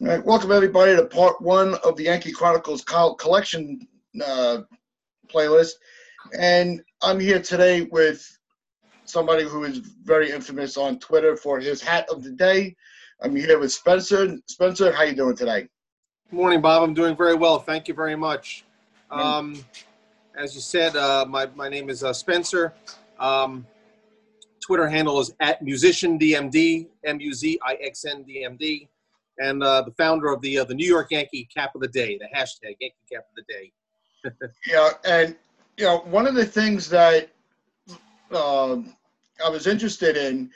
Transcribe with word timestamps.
All 0.00 0.08
right, 0.08 0.24
welcome 0.24 0.50
everybody 0.50 0.96
to 0.96 1.06
part 1.06 1.40
one 1.40 1.76
of 1.84 1.96
the 1.96 2.04
Yankee 2.04 2.32
Chronicles 2.32 2.82
collection 2.82 3.86
uh, 4.26 4.62
playlist, 5.28 5.74
and 6.36 6.82
I'm 7.00 7.20
here 7.20 7.40
today 7.40 7.82
with 7.82 8.26
somebody 9.04 9.44
who 9.44 9.62
is 9.62 9.78
very 9.78 10.32
infamous 10.32 10.76
on 10.76 10.98
Twitter 10.98 11.36
for 11.36 11.60
his 11.60 11.80
hat 11.80 12.08
of 12.10 12.24
the 12.24 12.32
day. 12.32 12.74
I'm 13.22 13.36
here 13.36 13.60
with 13.60 13.70
Spencer. 13.70 14.36
Spencer, 14.48 14.90
how 14.90 15.04
you 15.04 15.14
doing 15.14 15.36
today? 15.36 15.68
Good 16.28 16.36
morning, 16.36 16.60
Bob. 16.60 16.82
I'm 16.82 16.92
doing 16.92 17.16
very 17.16 17.36
well. 17.36 17.60
Thank 17.60 17.86
you 17.86 17.94
very 17.94 18.16
much. 18.16 18.64
Um, 19.12 19.64
as 20.36 20.56
you 20.56 20.60
said, 20.60 20.96
uh, 20.96 21.24
my, 21.28 21.46
my 21.54 21.68
name 21.68 21.88
is 21.88 22.02
uh, 22.02 22.12
Spencer. 22.12 22.74
Um, 23.20 23.64
Twitter 24.60 24.88
handle 24.88 25.20
is 25.20 25.32
at 25.38 25.62
musician 25.62 26.18
musiciandmd, 26.18 26.88
M-U-Z-I-X-N-D-M-D, 27.04 28.88
and 29.38 29.62
uh, 29.62 29.82
the 29.82 29.92
founder 29.92 30.32
of 30.32 30.40
the 30.40 30.58
uh, 30.58 30.64
the 30.64 30.74
New 30.74 30.86
York 30.86 31.10
Yankee 31.10 31.48
Cap 31.54 31.74
of 31.74 31.80
the 31.80 31.88
Day, 31.88 32.18
the 32.18 32.26
hashtag 32.36 32.76
Yankee 32.80 32.94
Cap 33.12 33.24
of 33.30 33.36
the 33.36 33.52
Day. 33.52 33.72
Yeah, 34.66 34.88
and 35.04 35.36
you 35.76 35.84
know 35.84 35.98
one 35.98 36.26
of 36.26 36.34
the 36.34 36.46
things 36.46 36.88
that 36.88 37.28
um, 38.34 38.96
I 39.44 39.50
was 39.50 39.66
interested 39.66 40.16
in 40.16 40.50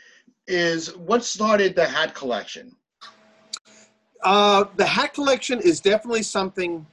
is 0.46 0.96
what 0.96 1.23
started 1.23 1.77
the 1.77 1.87
hat 1.87 2.14
collection. 2.14 2.74
Uh, 4.23 4.64
the 4.77 4.87
hat 4.87 5.15
collection 5.15 5.60
is 5.60 5.80
definitely 5.80 6.23
something 6.23 6.87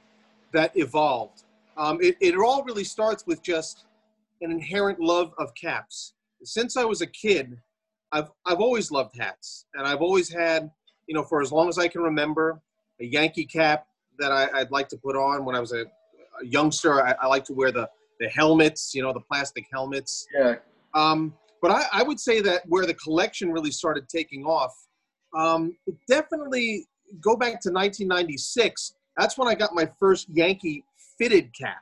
that 0.52 0.76
evolved. 0.76 1.44
Um, 1.76 1.98
it, 2.00 2.16
it 2.20 2.36
all 2.36 2.62
really 2.64 2.84
starts 2.84 3.26
with 3.26 3.42
just 3.42 3.84
an 4.40 4.50
inherent 4.50 5.00
love 5.00 5.32
of 5.38 5.54
caps. 5.54 6.14
Since 6.44 6.76
I 6.76 6.84
was 6.84 7.00
a 7.00 7.06
kid, 7.06 7.58
I've, 8.12 8.30
I've 8.44 8.60
always 8.60 8.90
loved 8.90 9.18
hats. 9.18 9.66
And 9.74 9.86
I've 9.86 10.00
always 10.00 10.32
had, 10.32 10.70
you 11.06 11.14
know, 11.14 11.22
for 11.22 11.40
as 11.40 11.52
long 11.52 11.68
as 11.68 11.78
I 11.78 11.88
can 11.88 12.02
remember, 12.02 12.60
a 13.00 13.04
Yankee 13.04 13.44
cap 13.44 13.86
that 14.18 14.32
I, 14.32 14.48
I'd 14.54 14.70
like 14.70 14.88
to 14.88 14.96
put 14.96 15.16
on 15.16 15.44
when 15.44 15.54
I 15.54 15.60
was 15.60 15.72
a, 15.72 15.82
a 15.82 16.46
youngster. 16.46 17.02
I, 17.02 17.14
I 17.20 17.26
like 17.26 17.44
to 17.44 17.52
wear 17.52 17.70
the, 17.70 17.88
the 18.20 18.28
helmets, 18.28 18.92
you 18.94 19.02
know, 19.02 19.12
the 19.12 19.20
plastic 19.20 19.66
helmets. 19.72 20.26
Yeah. 20.34 20.56
Um, 20.94 21.34
but 21.62 21.70
I, 21.70 21.84
I 21.92 22.02
would 22.02 22.20
say 22.20 22.40
that 22.42 22.62
where 22.66 22.86
the 22.86 22.94
collection 22.94 23.52
really 23.52 23.70
started 23.70 24.08
taking 24.08 24.44
off, 24.44 24.74
um, 25.36 25.76
it 25.86 25.94
definitely 26.08 26.86
go 27.20 27.36
back 27.36 27.60
to 27.62 27.70
1996. 27.70 28.94
That's 29.16 29.38
when 29.38 29.48
I 29.48 29.54
got 29.54 29.74
my 29.74 29.88
first 29.98 30.28
Yankee 30.30 30.84
fitted 31.18 31.50
cap. 31.58 31.78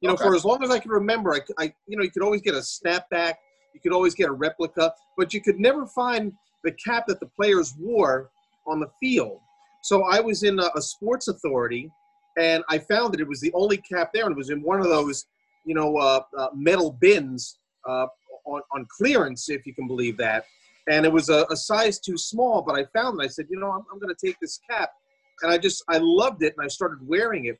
You 0.00 0.08
know, 0.08 0.14
Okay. 0.14 0.24
for 0.24 0.34
as 0.34 0.44
long 0.44 0.62
as 0.62 0.70
I 0.70 0.78
can 0.78 0.90
remember, 0.90 1.34
I, 1.34 1.40
I, 1.58 1.74
you 1.86 1.96
know, 1.96 2.02
you 2.02 2.10
could 2.10 2.22
always 2.22 2.42
get 2.42 2.54
a 2.54 2.58
snapback, 2.58 3.34
you 3.74 3.80
could 3.82 3.92
always 3.92 4.14
get 4.14 4.28
a 4.28 4.32
replica, 4.32 4.92
but 5.16 5.32
you 5.32 5.40
could 5.40 5.58
never 5.58 5.86
find 5.86 6.32
the 6.64 6.72
cap 6.72 7.04
that 7.08 7.20
the 7.20 7.26
players 7.26 7.74
wore 7.78 8.30
on 8.66 8.80
the 8.80 8.88
field. 9.00 9.40
So 9.82 10.04
I 10.04 10.20
was 10.20 10.42
in 10.42 10.58
a, 10.58 10.70
a 10.74 10.82
sports 10.82 11.28
authority, 11.28 11.90
and 12.38 12.64
I 12.68 12.78
found 12.78 13.14
that 13.14 13.20
it 13.20 13.28
was 13.28 13.40
the 13.40 13.52
only 13.54 13.78
cap 13.78 14.10
there, 14.12 14.24
and 14.24 14.32
it 14.32 14.36
was 14.36 14.50
in 14.50 14.62
one 14.62 14.80
of 14.80 14.86
those, 14.86 15.24
you 15.64 15.74
know, 15.74 15.96
uh, 15.96 16.20
uh, 16.36 16.48
metal 16.54 16.96
bins 17.00 17.58
uh, 17.88 18.06
on, 18.44 18.62
on 18.74 18.86
clearance, 18.96 19.48
if 19.48 19.66
you 19.66 19.74
can 19.74 19.86
believe 19.86 20.16
that. 20.18 20.44
And 20.88 21.04
it 21.04 21.12
was 21.12 21.28
a, 21.28 21.46
a 21.50 21.56
size 21.56 21.98
too 21.98 22.16
small, 22.16 22.62
but 22.62 22.76
I 22.76 22.84
found 22.96 23.20
it. 23.20 23.24
I 23.24 23.28
said, 23.28 23.46
you 23.48 23.58
know, 23.58 23.70
I'm, 23.70 23.84
I'm 23.92 23.98
going 23.98 24.14
to 24.14 24.26
take 24.26 24.36
this 24.40 24.60
cap, 24.68 24.90
and 25.42 25.52
I 25.52 25.58
just 25.58 25.82
I 25.88 25.98
loved 25.98 26.42
it, 26.42 26.54
and 26.56 26.64
I 26.64 26.68
started 26.68 26.98
wearing 27.02 27.46
it. 27.46 27.58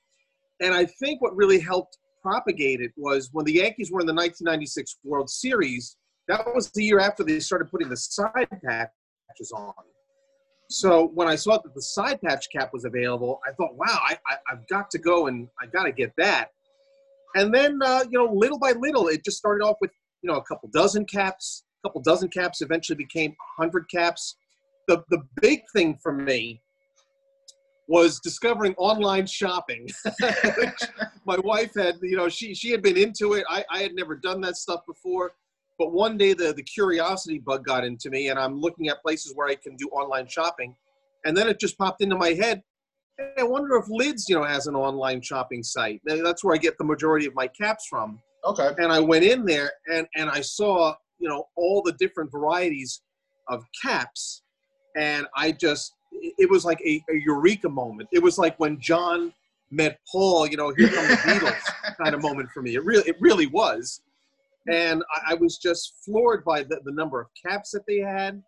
And 0.60 0.74
I 0.74 0.84
think 0.84 1.20
what 1.22 1.36
really 1.36 1.58
helped 1.58 1.98
propagate 2.22 2.80
it 2.80 2.92
was 2.96 3.30
when 3.32 3.44
the 3.44 3.54
Yankees 3.54 3.92
were 3.92 4.00
in 4.00 4.06
the 4.06 4.14
1996 4.14 4.96
World 5.04 5.30
Series. 5.30 5.96
That 6.28 6.44
was 6.54 6.70
the 6.72 6.82
year 6.82 6.98
after 6.98 7.22
they 7.22 7.38
started 7.38 7.70
putting 7.70 7.88
the 7.88 7.96
side 7.96 8.48
patches 8.50 9.52
on. 9.54 9.72
So 10.69 11.09
when 11.14 11.28
I 11.28 11.36
saw 11.36 11.59
that 11.59 11.75
the 11.75 11.83
side 11.83 12.20
patch 12.20 12.47
cap 12.50 12.70
was 12.72 12.84
available, 12.84 13.41
I 13.47 13.53
thought, 13.53 13.77
wow, 13.77 13.86
I, 13.86 14.19
I, 14.27 14.36
I've 14.50 14.67
got 14.69 14.91
to 14.91 14.98
go 14.98 15.28
and 15.28 15.48
I 15.62 15.67
got 15.67 15.84
to 15.84 15.92
get 15.92 16.12
that. 16.19 16.50
And 17.36 17.55
then, 17.55 17.78
uh, 17.84 18.05
you 18.11 18.19
know, 18.19 18.33
little 18.33 18.58
by 18.58 18.73
little, 18.73 19.08
it 19.08 19.24
just 19.24 19.36
started 19.36 19.64
off 19.64 19.77
with, 19.80 19.90
you 20.23 20.30
know, 20.30 20.36
a 20.36 20.42
couple 20.42 20.68
dozen 20.73 21.05
caps, 21.05 21.64
a 21.85 21.89
couple 21.89 22.01
dozen 22.01 22.29
caps 22.29 22.63
eventually 22.63 22.96
became 22.96 23.36
100 23.58 23.89
caps. 23.90 24.36
The, 24.89 25.05
the 25.11 25.23
big 25.40 25.61
thing 25.74 25.98
for 26.02 26.13
me 26.13 26.61
was 27.89 28.19
discovering 28.20 28.74
online 28.77 29.27
shopping. 29.27 29.86
my 31.27 31.36
wife 31.39 31.73
had, 31.77 31.96
you 32.02 32.17
know, 32.17 32.29
she, 32.29 32.55
she 32.55 32.70
had 32.70 32.83
been 32.83 32.96
into 32.96 33.35
it. 33.35 33.45
I, 33.48 33.64
I 33.70 33.83
had 33.83 33.95
never 33.95 34.17
done 34.17 34.40
that 34.40 34.57
stuff 34.57 34.80
before. 34.86 35.33
But 35.79 35.92
one 35.92 36.17
day 36.17 36.33
the, 36.33 36.53
the 36.53 36.63
curiosity 36.63 37.39
bug 37.39 37.64
got 37.64 37.85
into 37.85 38.11
me, 38.11 38.29
and 38.29 38.39
I'm 38.39 38.61
looking 38.61 38.89
at 38.89 39.03
places 39.03 39.33
where 39.35 39.48
I 39.48 39.55
can 39.57 39.77
do 39.77 39.89
online 39.89 40.27
shopping. 40.27 40.75
And 41.25 41.37
then 41.37 41.48
it 41.48 41.61
just 41.61 41.77
popped 41.77 42.03
into 42.03 42.17
my 42.17 42.31
head. 42.31 42.63
"Hey, 43.19 43.33
I 43.39 43.42
wonder 43.42 43.77
if 43.77 43.89
Lids, 43.89 44.29
you 44.29 44.37
know, 44.37 44.45
has 44.45 44.67
an 44.67 44.75
online 44.77 45.20
shopping 45.20 45.63
site. 45.63 46.01
That's 46.05 46.42
where 46.45 46.55
I 46.55 46.59
get 46.59 46.79
the 46.79 46.85
majority 46.85 47.27
of 47.27 47.35
my 47.35 47.48
caps 47.48 47.87
from 47.87 48.20
Okay. 48.47 48.70
and 48.79 48.92
I 48.92 49.01
went 49.01 49.25
in 49.25 49.45
there 49.45 49.73
and 49.92 50.07
and 50.17 50.31
I 50.31 50.41
saw 50.41 50.95
you 51.19 51.29
know 51.29 51.48
all 51.57 51.83
the 51.83 51.93
different 51.93 52.31
varieties 52.31 53.03
of 53.48 53.64
caps, 53.83 54.43
and 54.97 55.27
I 55.37 55.53
just 55.53 55.93
it 56.13 56.48
was 56.48 56.64
like 56.64 56.81
a, 56.87 57.03
a 57.11 57.17
eureka 57.17 57.69
moment. 57.69 58.08
It 58.13 58.23
was 58.23 58.39
like 58.39 58.58
when 58.58 58.81
John 58.81 59.33
met 59.70 59.98
Paul, 60.11 60.47
you 60.47 60.57
know, 60.57 60.73
here 60.77 60.89
come 60.89 61.07
the 61.08 61.14
Beatles 61.17 61.97
kind 62.03 62.14
of 62.14 62.23
moment 62.23 62.51
for 62.51 62.63
me. 62.63 62.75
It 62.77 62.85
really 62.85 63.08
it 63.08 63.17
really 63.20 63.47
was, 63.47 64.01
and 64.68 65.02
I, 65.14 65.32
I 65.32 65.34
was 65.34 65.58
just 65.58 65.94
floored 66.04 66.44
by 66.44 66.62
the, 66.62 66.80
the 66.84 66.92
number 66.92 67.20
of 67.20 67.28
caps 67.44 67.70
that 67.72 67.86
they 67.86 67.98
had. 67.98 68.42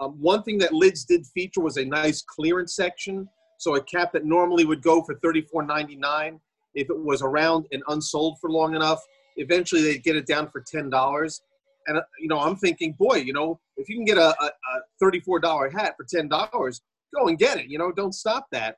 Um, 0.00 0.12
one 0.20 0.42
thing 0.42 0.58
that 0.58 0.72
Lids 0.72 1.04
did 1.04 1.26
feature 1.26 1.60
was 1.60 1.76
a 1.76 1.84
nice 1.84 2.22
clearance 2.22 2.74
section. 2.74 3.28
So 3.58 3.76
a 3.76 3.82
cap 3.84 4.12
that 4.12 4.24
normally 4.24 4.64
would 4.64 4.82
go 4.82 5.02
for 5.02 5.14
$34.99, 5.16 6.40
if 6.74 6.90
it 6.90 6.98
was 6.98 7.22
around 7.22 7.66
and 7.72 7.82
unsold 7.88 8.38
for 8.40 8.50
long 8.50 8.74
enough, 8.74 9.00
eventually 9.36 9.82
they'd 9.82 10.02
get 10.02 10.16
it 10.16 10.26
down 10.26 10.50
for 10.50 10.60
ten 10.60 10.90
dollars. 10.90 11.42
And 11.86 11.98
uh, 11.98 12.02
you 12.18 12.28
know, 12.28 12.38
I'm 12.38 12.56
thinking, 12.56 12.94
boy, 12.98 13.16
you 13.16 13.32
know, 13.32 13.60
if 13.76 13.88
you 13.88 13.96
can 13.96 14.04
get 14.04 14.18
a, 14.18 14.30
a, 14.42 14.46
a 14.46 14.80
thirty-four 15.00 15.40
dollar 15.40 15.70
hat 15.70 15.94
for 15.96 16.06
ten 16.08 16.28
dollars, 16.28 16.80
go 17.14 17.28
and 17.28 17.38
get 17.38 17.58
it. 17.58 17.66
You 17.66 17.78
know, 17.78 17.92
don't 17.92 18.14
stop 18.14 18.46
that. 18.52 18.76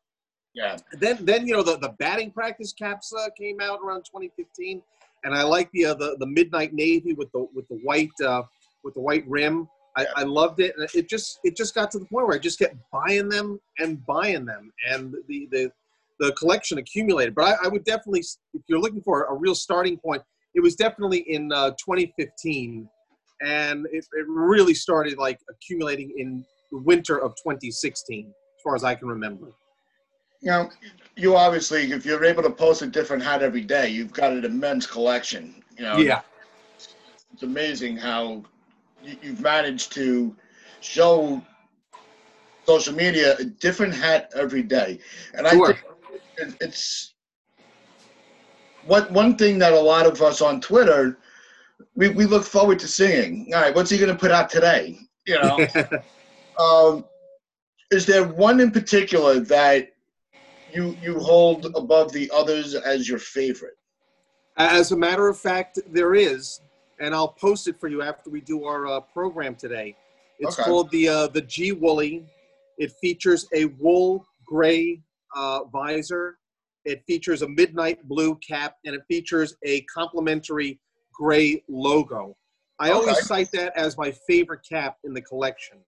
Yeah. 0.55 0.77
Then, 0.93 1.25
then 1.25 1.47
you 1.47 1.55
know, 1.55 1.63
the, 1.63 1.77
the 1.79 1.95
batting 1.99 2.31
practice 2.31 2.73
caps 2.73 3.13
uh, 3.13 3.29
came 3.37 3.61
out 3.61 3.81
around 3.85 4.05
2015, 4.05 4.83
and 5.25 5.35
I 5.35 5.43
like 5.43 5.71
the 5.73 5.87
uh, 5.87 5.95
the 5.95 6.17
the 6.19 6.27
midnight 6.27 6.73
navy 6.73 7.15
with 7.15 7.31
the 7.33 7.47
with 7.55 7.67
the 7.69 7.77
white 7.83 8.11
uh, 8.25 8.43
with 8.83 8.95
the 8.95 9.01
white 9.01 9.25
rim. 9.27 9.69
I, 9.97 10.07
I 10.17 10.23
loved 10.25 10.61
it, 10.61 10.75
and 10.77 10.89
it 10.95 11.09
just 11.09 11.39
it 11.45 11.57
just 11.57 11.75
got 11.75 11.91
to 11.93 11.99
the 11.99 12.07
point 12.07 12.27
where 12.27 12.37
I 12.37 12.39
just 12.39 12.59
kept 12.59 12.77
buying 12.93 13.29
them 13.29 13.61
and 13.79 14.05
buying 14.07 14.45
them, 14.45 14.73
and 14.91 15.15
the 15.29 15.49
the 15.51 15.73
the 16.21 16.33
collection 16.33 16.79
accumulated. 16.79 17.35
But 17.35 17.45
I, 17.45 17.67
I 17.67 17.69
would 17.69 17.85
definitely, 17.85 18.21
if 18.53 18.63
you're 18.69 18.81
looking 18.81 19.03
for 19.03 19.25
a 19.25 19.35
real 19.35 19.55
starting 19.55 19.99
point, 19.99 20.23
it 20.55 20.61
was 20.61 20.77
definitely 20.77 21.19
in 21.29 21.51
uh, 21.53 21.71
2015, 21.71 22.89
and 23.43 23.87
it, 23.91 24.07
it 24.13 24.27
really 24.29 24.75
started 24.75 25.19
like 25.19 25.41
accumulating 25.51 26.13
in 26.17 26.45
the 26.71 26.79
winter 26.79 27.19
of 27.19 27.33
2016, 27.37 28.27
as 28.27 28.63
far 28.63 28.77
as 28.77 28.85
I 28.85 28.95
can 28.95 29.09
remember. 29.09 29.49
Now, 30.45 30.71
you 31.17 31.37
obviously, 31.37 31.91
if 31.91 32.05
you're 32.05 32.25
able 32.25 32.43
to 32.43 32.51
post 32.51 32.83
a 32.83 32.87
different 32.87 33.23
hat 33.23 33.43
every 33.43 33.63
day, 33.63 33.89
you've 33.89 34.13
got 34.13 34.33
an 34.33 34.45
immense 34.45 34.87
collection. 34.87 35.63
You 35.77 35.85
know, 35.85 35.99
Yeah, 35.99 36.21
it's 37.33 37.43
amazing 37.43 37.97
how 37.97 38.45
you- 39.03 39.19
you've 39.23 39.41
managed 39.41 39.93
to 39.93 40.37
show 40.81 41.43
social 42.67 42.95
media 42.95 43.37
a 43.39 43.45
different 43.45 43.95
hat 43.95 44.31
every 44.35 44.63
day. 44.63 45.01
And 45.35 45.47
I 45.47 45.55
think 45.67 45.83
it's 46.61 47.15
what 48.83 49.11
one 49.11 49.37
thing 49.37 49.59
that 49.59 49.73
a 49.73 49.81
lot 49.81 50.07
of 50.07 50.21
us 50.21 50.43
on 50.43 50.61
Twitter 50.61 51.19
we, 51.97 52.09
we 52.09 52.25
look 52.25 52.45
forward 52.45 52.79
to 52.81 52.89
seeing. 52.89 53.51
All 53.55 53.61
right, 53.61 53.75
what's 53.75 53.91
he 53.91 53.99
going 53.99 54.11
to 54.13 54.19
put 54.19 54.31
out 54.31 54.51
today? 54.51 54.99
You 55.27 55.37
know, 55.37 55.67
um, 56.59 57.05
is 57.91 58.07
there 58.07 58.25
one 58.27 58.61
in 58.61 58.71
particular 58.71 59.41
that 59.41 59.94
you 60.75 60.97
you 61.03 61.19
hold 61.19 61.67
above 61.77 62.13
the 62.13 62.31
others 62.35 62.75
as 62.75 63.09
your 63.09 63.19
favorite? 63.19 63.75
As 64.57 64.93
a 64.93 64.97
matter 64.97 65.29
of 65.29 65.39
fact, 65.39 65.79
there 65.91 66.15
is, 66.15 66.61
and 67.01 67.15
I'll 67.15 67.29
post 67.29 67.67
it 67.67 67.79
for 67.79 67.89
you 67.89 68.03
after 68.03 68.31
we 68.31 68.41
do 68.41 68.65
our 68.65 68.87
uh, 68.87 69.01
program 69.01 69.55
today. 69.57 69.97
It's 70.39 70.59
Okay. 70.59 70.65
called 70.71 70.91
the 70.91 71.09
uh, 71.09 71.27
the 71.29 71.43
G 71.43 71.73
Woolly. 71.73 72.25
It 72.79 72.93
features 73.01 73.47
a 73.55 73.67
wool 73.67 74.27
gray 74.45 75.01
uh, 75.35 75.65
visor. 75.65 76.39
It 76.85 77.03
features 77.07 77.43
a 77.43 77.49
midnight 77.49 78.07
blue 78.09 78.37
cap, 78.47 78.77
and 78.85 78.95
it 78.95 79.03
features 79.09 79.57
a 79.65 79.81
complimentary 79.83 80.81
gray 81.13 81.63
logo. 81.69 82.37
I 82.79 82.91
Okay. 82.91 82.95
always 82.95 83.27
cite 83.27 83.51
that 83.53 83.77
as 83.77 83.97
my 83.97 84.11
favorite 84.27 84.61
cap 84.69 84.99
in 85.05 85.15
the 85.15 85.23
collection. 85.23 85.79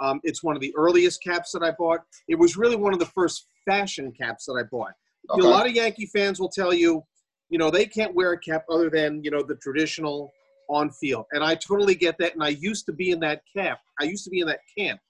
Um, 0.00 0.20
it's 0.22 0.44
one 0.44 0.54
of 0.54 0.62
the 0.62 0.72
earliest 0.76 1.22
caps 1.22 1.50
that 1.52 1.62
I 1.64 1.72
bought. 1.72 2.00
It 2.28 2.36
was 2.36 2.56
really 2.56 2.76
one 2.76 2.92
of 2.92 3.00
the 3.00 3.06
first 3.06 3.48
fashion 3.68 4.12
caps 4.12 4.46
that 4.46 4.54
I 4.54 4.62
bought. 4.70 4.92
Okay. 5.30 5.46
A 5.46 5.50
lot 5.50 5.66
of 5.66 5.72
Yankee 5.72 6.06
fans 6.06 6.40
will 6.40 6.48
tell 6.48 6.72
you, 6.72 7.02
you 7.50 7.58
know, 7.58 7.70
they 7.70 7.86
can't 7.86 8.14
wear 8.14 8.32
a 8.32 8.38
cap 8.38 8.64
other 8.70 8.88
than, 8.90 9.22
you 9.22 9.30
know, 9.30 9.42
the 9.42 9.56
traditional 9.56 10.30
on 10.68 10.90
field. 10.90 11.26
And 11.32 11.42
I 11.42 11.54
totally 11.54 11.94
get 11.94 12.16
that. 12.18 12.34
And 12.34 12.42
I 12.42 12.48
used 12.48 12.86
to 12.86 12.92
be 12.92 13.10
in 13.10 13.20
that 13.20 13.42
cap. 13.56 13.80
I 14.00 14.04
used 14.04 14.24
to 14.24 14.30
be 14.30 14.40
in 14.40 14.46
that 14.48 14.60
camp. 14.76 15.00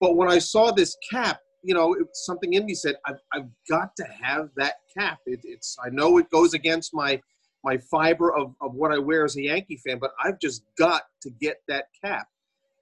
But 0.00 0.16
when 0.16 0.30
I 0.30 0.38
saw 0.38 0.70
this 0.70 0.96
cap, 1.10 1.40
you 1.62 1.74
know, 1.74 1.94
it, 1.94 2.06
something 2.12 2.52
in 2.52 2.66
me 2.66 2.74
said, 2.74 2.96
I've, 3.06 3.20
I've 3.32 3.48
got 3.68 3.96
to 3.96 4.04
have 4.22 4.50
that 4.56 4.74
cap. 4.96 5.18
It, 5.26 5.40
it's, 5.44 5.76
I 5.84 5.88
know 5.90 6.18
it 6.18 6.30
goes 6.30 6.54
against 6.54 6.94
my, 6.94 7.20
my 7.64 7.78
fiber 7.78 8.34
of, 8.34 8.54
of 8.60 8.74
what 8.74 8.92
I 8.92 8.98
wear 8.98 9.24
as 9.24 9.36
a 9.36 9.42
Yankee 9.42 9.80
fan, 9.84 9.98
but 9.98 10.12
I've 10.22 10.38
just 10.38 10.62
got 10.78 11.02
to 11.22 11.30
get 11.40 11.56
that 11.68 11.86
cap. 12.04 12.26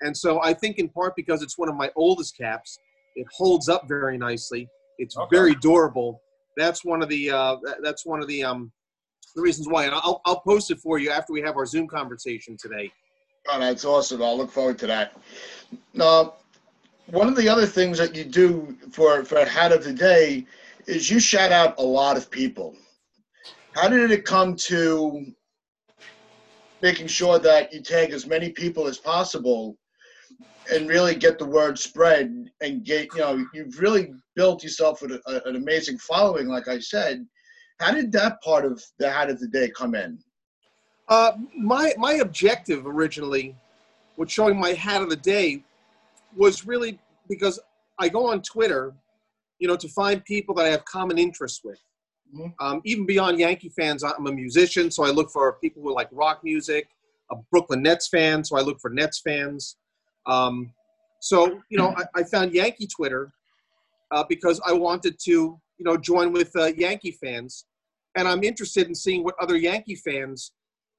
And 0.00 0.17
so 0.17 0.43
I 0.43 0.52
think 0.52 0.79
in 0.79 0.88
part 0.88 1.14
because 1.17 1.43
it's 1.43 1.56
one 1.56 1.69
of 1.69 1.76
my 1.76 1.90
oldest 1.97 2.37
caps, 2.37 2.76
it 3.17 3.26
holds 3.32 3.69
up 3.69 3.88
very 3.88 4.19
nicely. 4.19 4.69
It's 4.99 5.17
Okay. 5.17 5.37
very 5.37 5.55
durable. 5.56 6.23
That's 6.56 6.85
one 6.85 7.02
of 7.02 7.08
the, 7.08 7.31
uh, 7.31 7.56
that's 7.82 8.06
one 8.06 8.20
of 8.20 8.29
the, 8.29 8.44
um, 8.44 8.73
the 9.35 9.43
reasons 9.43 9.69
why. 9.69 9.85
And 9.85 9.94
I'll, 9.94 10.20
I'll 10.25 10.41
post 10.41 10.70
it 10.70 10.79
for 10.79 10.99
you 10.99 11.11
after 11.11 11.32
we 11.32 11.41
have 11.43 11.56
our 11.56 11.67
Zoom 11.67 11.88
conversation 11.88 12.56
today. 12.61 12.93
Oh, 13.49 13.58
that's 13.58 13.85
awesome. 13.85 14.23
I'll 14.23 14.37
look 14.37 14.50
forward 14.50 14.79
to 14.79 14.87
that. 14.87 15.17
Now, 15.93 16.35
one 17.06 17.29
of 17.29 17.37
the 17.37 17.49
other 17.49 17.67
things 17.67 17.99
that 17.99 18.14
you 18.14 18.25
do 18.25 18.76
for 18.91 19.25
for 19.25 19.44
Hat 19.44 19.73
of 19.73 19.85
the 19.85 19.93
Day 19.93 20.46
is 20.87 21.11
you 21.11 21.20
shout 21.20 21.52
out 21.52 21.79
a 21.79 21.82
lot 21.82 22.17
of 22.17 22.31
people. 22.31 22.76
How 23.75 23.88
did 23.88 24.11
it 24.11 24.25
come 24.25 24.56
to 24.56 25.26
making 26.81 27.06
sure 27.08 27.38
that 27.38 27.73
you 27.73 27.82
tag 27.82 28.12
as 28.12 28.26
many 28.26 28.50
people 28.50 28.87
as 28.87 28.99
possible 28.99 29.76
and 30.72 30.88
really 30.88 31.14
get 31.14 31.38
the 31.38 31.44
word 31.44 31.78
spread 31.78 32.50
and 32.61 32.84
get 32.84 33.12
you 33.14 33.20
know 33.20 33.44
you've 33.55 33.78
really 33.78 34.12
built 34.37 34.62
yourself 34.62 35.02
an, 35.02 35.19
a, 35.26 35.40
an 35.46 35.56
amazing 35.56 35.99
following 35.99 36.46
like 36.49 36.69
i 36.69 36.78
said 36.78 37.26
how 37.81 37.93
did 37.93 38.11
that 38.12 38.40
part 38.43 38.64
of 38.64 38.82
the 38.99 39.11
hat 39.11 39.28
of 39.31 39.38
the 39.40 39.49
day 39.49 39.69
come 39.70 39.94
in 39.94 40.19
Uh, 41.08 41.32
my 41.55 41.93
my 41.99 42.14
objective 42.14 42.87
originally, 42.87 43.55
with 44.16 44.31
showing 44.31 44.56
my 44.58 44.72
hat 44.72 45.02
of 45.02 45.11
the 45.11 45.16
day, 45.34 45.62
was 46.34 46.66
really 46.66 46.99
because 47.28 47.61
I 47.99 48.08
go 48.08 48.31
on 48.32 48.40
Twitter, 48.40 48.94
you 49.58 49.69
know, 49.69 49.76
to 49.76 49.88
find 49.88 50.25
people 50.25 50.55
that 50.56 50.64
I 50.64 50.70
have 50.76 50.84
common 50.87 51.19
interests 51.19 51.61
with. 51.62 51.81
Mhm. 52.34 52.55
Um, 52.58 52.81
even 52.84 53.05
beyond 53.05 53.38
Yankee 53.38 53.72
fans, 53.78 54.02
I'm 54.02 54.26
a 54.26 54.32
musician, 54.32 54.90
so 54.90 55.05
I 55.05 55.11
look 55.11 55.31
for 55.31 55.44
people 55.64 55.82
who 55.82 55.94
like 55.94 56.08
rock 56.11 56.38
music. 56.43 56.88
A 57.31 57.37
Brooklyn 57.50 57.82
Nets 57.82 58.08
fan, 58.08 58.43
so 58.44 58.56
I 58.56 58.62
look 58.62 58.78
for 58.81 58.90
Nets 58.90 59.20
fans. 59.20 59.76
Um, 60.26 60.73
so 61.21 61.61
you 61.71 61.79
know, 61.79 61.94
I, 61.97 62.21
I 62.21 62.25
found 62.25 62.53
Yankee 62.53 62.87
Twitter 62.87 63.32
uh, 64.11 64.25
because 64.29 64.61
I 64.67 64.73
wanted 64.73 65.19
to, 65.25 65.31
you 65.31 65.85
know, 65.85 65.97
join 65.97 66.32
with 66.32 66.55
uh, 66.56 66.67
Yankee 66.67 67.17
fans, 67.23 67.67
and 68.17 68.29
I'm 68.29 68.44
interested 68.44 68.88
in 68.88 68.94
seeing 68.94 69.25
what 69.25 69.35
other 69.41 69.56
Yankee 69.56 69.97
fans 69.97 70.53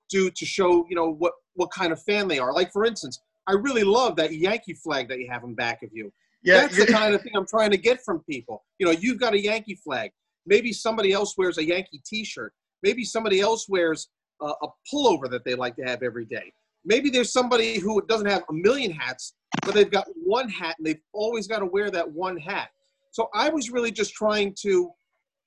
do 0.10 0.30
to 0.30 0.45
show 0.45 0.86
you 0.89 0.95
know 0.95 1.12
what 1.12 1.33
what 1.54 1.72
kind 1.72 1.92
of 1.92 2.01
fan 2.04 2.27
they 2.27 2.39
are. 2.39 2.54
Like 2.54 2.72
for 2.72 2.86
instance, 2.86 3.19
I 3.48 3.54
really 3.54 3.83
love 3.83 4.16
that 4.18 4.33
Yankee 4.33 4.74
flag 4.74 5.07
that 5.10 5.19
you 5.19 5.30
have 5.30 5.44
in 5.44 5.54
back 5.54 5.83
of 5.83 5.89
you. 5.94 6.12
yeah 6.44 6.62
That's 6.62 6.77
the 6.77 6.88
kind 6.88 7.13
of 7.13 7.22
thing 7.22 7.33
I'm 7.36 7.48
trying 7.48 7.72
to 7.72 7.77
get 7.77 8.04
from 8.04 8.22
people. 8.30 8.63
You 8.80 8.88
know, 8.88 8.92
you've 8.92 9.19
got 9.19 9.33
a 9.33 9.42
Yankee 9.42 9.75
flag. 9.75 10.12
Maybe 10.45 10.74
somebody 10.74 11.12
else 11.12 11.36
wears 11.38 11.57
a 11.57 11.66
Yankee 11.66 12.01
T-shirt. 12.06 12.54
Maybe 12.83 13.04
somebody 13.04 13.39
else 13.39 13.68
wears 13.68 14.10
a, 14.42 14.45
a 14.45 14.68
pullover 14.92 15.30
that 15.31 15.44
they 15.44 15.56
like 15.56 15.75
to 15.77 15.83
have 15.83 16.04
every 16.04 16.25
day. 16.25 16.54
Maybe 16.85 17.09
there's 17.09 17.33
somebody 17.33 17.79
who 17.79 18.01
doesn't 18.07 18.27
have 18.27 18.43
a 18.49 18.53
million 18.53 18.91
hats, 18.91 19.33
but 19.63 19.73
they've 19.73 19.91
got 19.91 20.05
one 20.15 20.49
hat 20.49 20.75
and 20.77 20.85
they've 20.85 21.01
always 21.13 21.47
got 21.47 21.59
to 21.59 21.65
wear 21.65 21.89
that 21.91 22.09
one 22.09 22.37
hat. 22.37 22.69
So 23.11 23.29
I 23.33 23.49
was 23.49 23.71
really 23.71 23.91
just 23.91 24.13
trying 24.13 24.55
to 24.61 24.91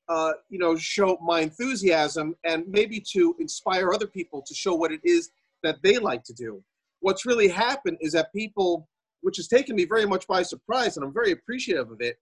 uh, 0.09 0.33
you 0.49 0.59
know, 0.59 0.77
show 0.77 1.19
my 1.23 1.41
enthusiasm 1.41 2.35
and 2.45 2.65
maybe 2.67 3.03
to 3.13 3.37
inspire 3.39 3.93
other 3.93 4.07
people 4.07 4.43
to 4.47 4.55
show 4.55 4.75
what 4.75 4.91
it 4.91 5.01
is 5.05 5.31
that 5.63 5.77
they 5.83 5.99
like 5.99 6.25
to 6.25 6.33
do. 6.33 6.63
What's 7.01 7.27
really 7.27 7.49
happened 7.49 7.99
is 8.01 8.13
that 8.13 8.33
people, 8.33 8.89
which 9.21 9.37
has 9.37 9.49
taken 9.49 9.77
me 9.77 9.85
very 9.85 10.07
much 10.07 10.27
by 10.27 10.43
surprise, 10.43 10.97
and 10.97 11.05
I'm 11.05 11.13
very 11.13 11.33
appreciative 11.33 11.91
of 11.91 12.01
it, 12.01 12.17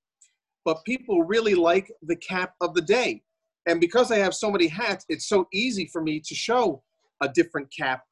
but 0.65 0.85
people 0.85 1.23
really 1.23 1.55
like 1.55 1.93
the 2.03 2.17
cap 2.17 2.55
of 2.61 2.75
the 2.75 2.83
day. 2.83 3.23
And 3.67 3.81
because 3.81 4.11
I 4.11 4.19
have 4.19 4.35
so 4.35 4.51
many 4.51 4.67
hats, 4.67 5.05
it's 5.09 5.29
so 5.29 5.47
easy 5.53 5.89
for 5.93 6.03
me 6.03 6.21
to 6.21 6.35
show 6.35 6.83
a 7.23 7.29
different 7.29 7.69
cap 7.77 8.03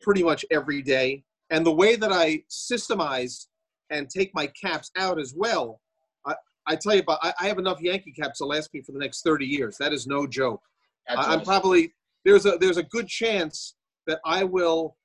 pretty 0.00 0.22
much 0.22 0.44
every 0.50 0.82
day. 0.82 1.24
And 1.50 1.64
the 1.64 1.72
way 1.72 1.96
that 1.96 2.12
I 2.12 2.42
systemize 2.48 3.46
and 3.90 4.08
take 4.08 4.34
my 4.34 4.46
caps 4.48 4.90
out 4.96 5.18
as 5.18 5.34
well, 5.36 5.80
I, 6.26 6.34
I 6.66 6.76
tell 6.76 6.94
you, 6.94 7.00
about, 7.00 7.18
I, 7.22 7.32
I 7.40 7.48
have 7.48 7.58
enough 7.58 7.80
Yankee 7.80 8.12
caps 8.12 8.38
to 8.38 8.44
last 8.44 8.72
me 8.72 8.82
for 8.82 8.92
the 8.92 8.98
next 8.98 9.22
30 9.22 9.46
years. 9.46 9.76
That 9.78 9.92
is 9.92 10.06
no 10.06 10.26
joke. 10.26 10.62
I, 11.08 11.34
I'm 11.34 11.42
probably 11.42 11.92
there's 12.24 12.46
a 12.46 12.56
there's 12.58 12.76
a 12.76 12.82
good 12.84 13.08
chance 13.08 13.74
that 14.06 14.20
I 14.24 14.44
will 14.44 14.96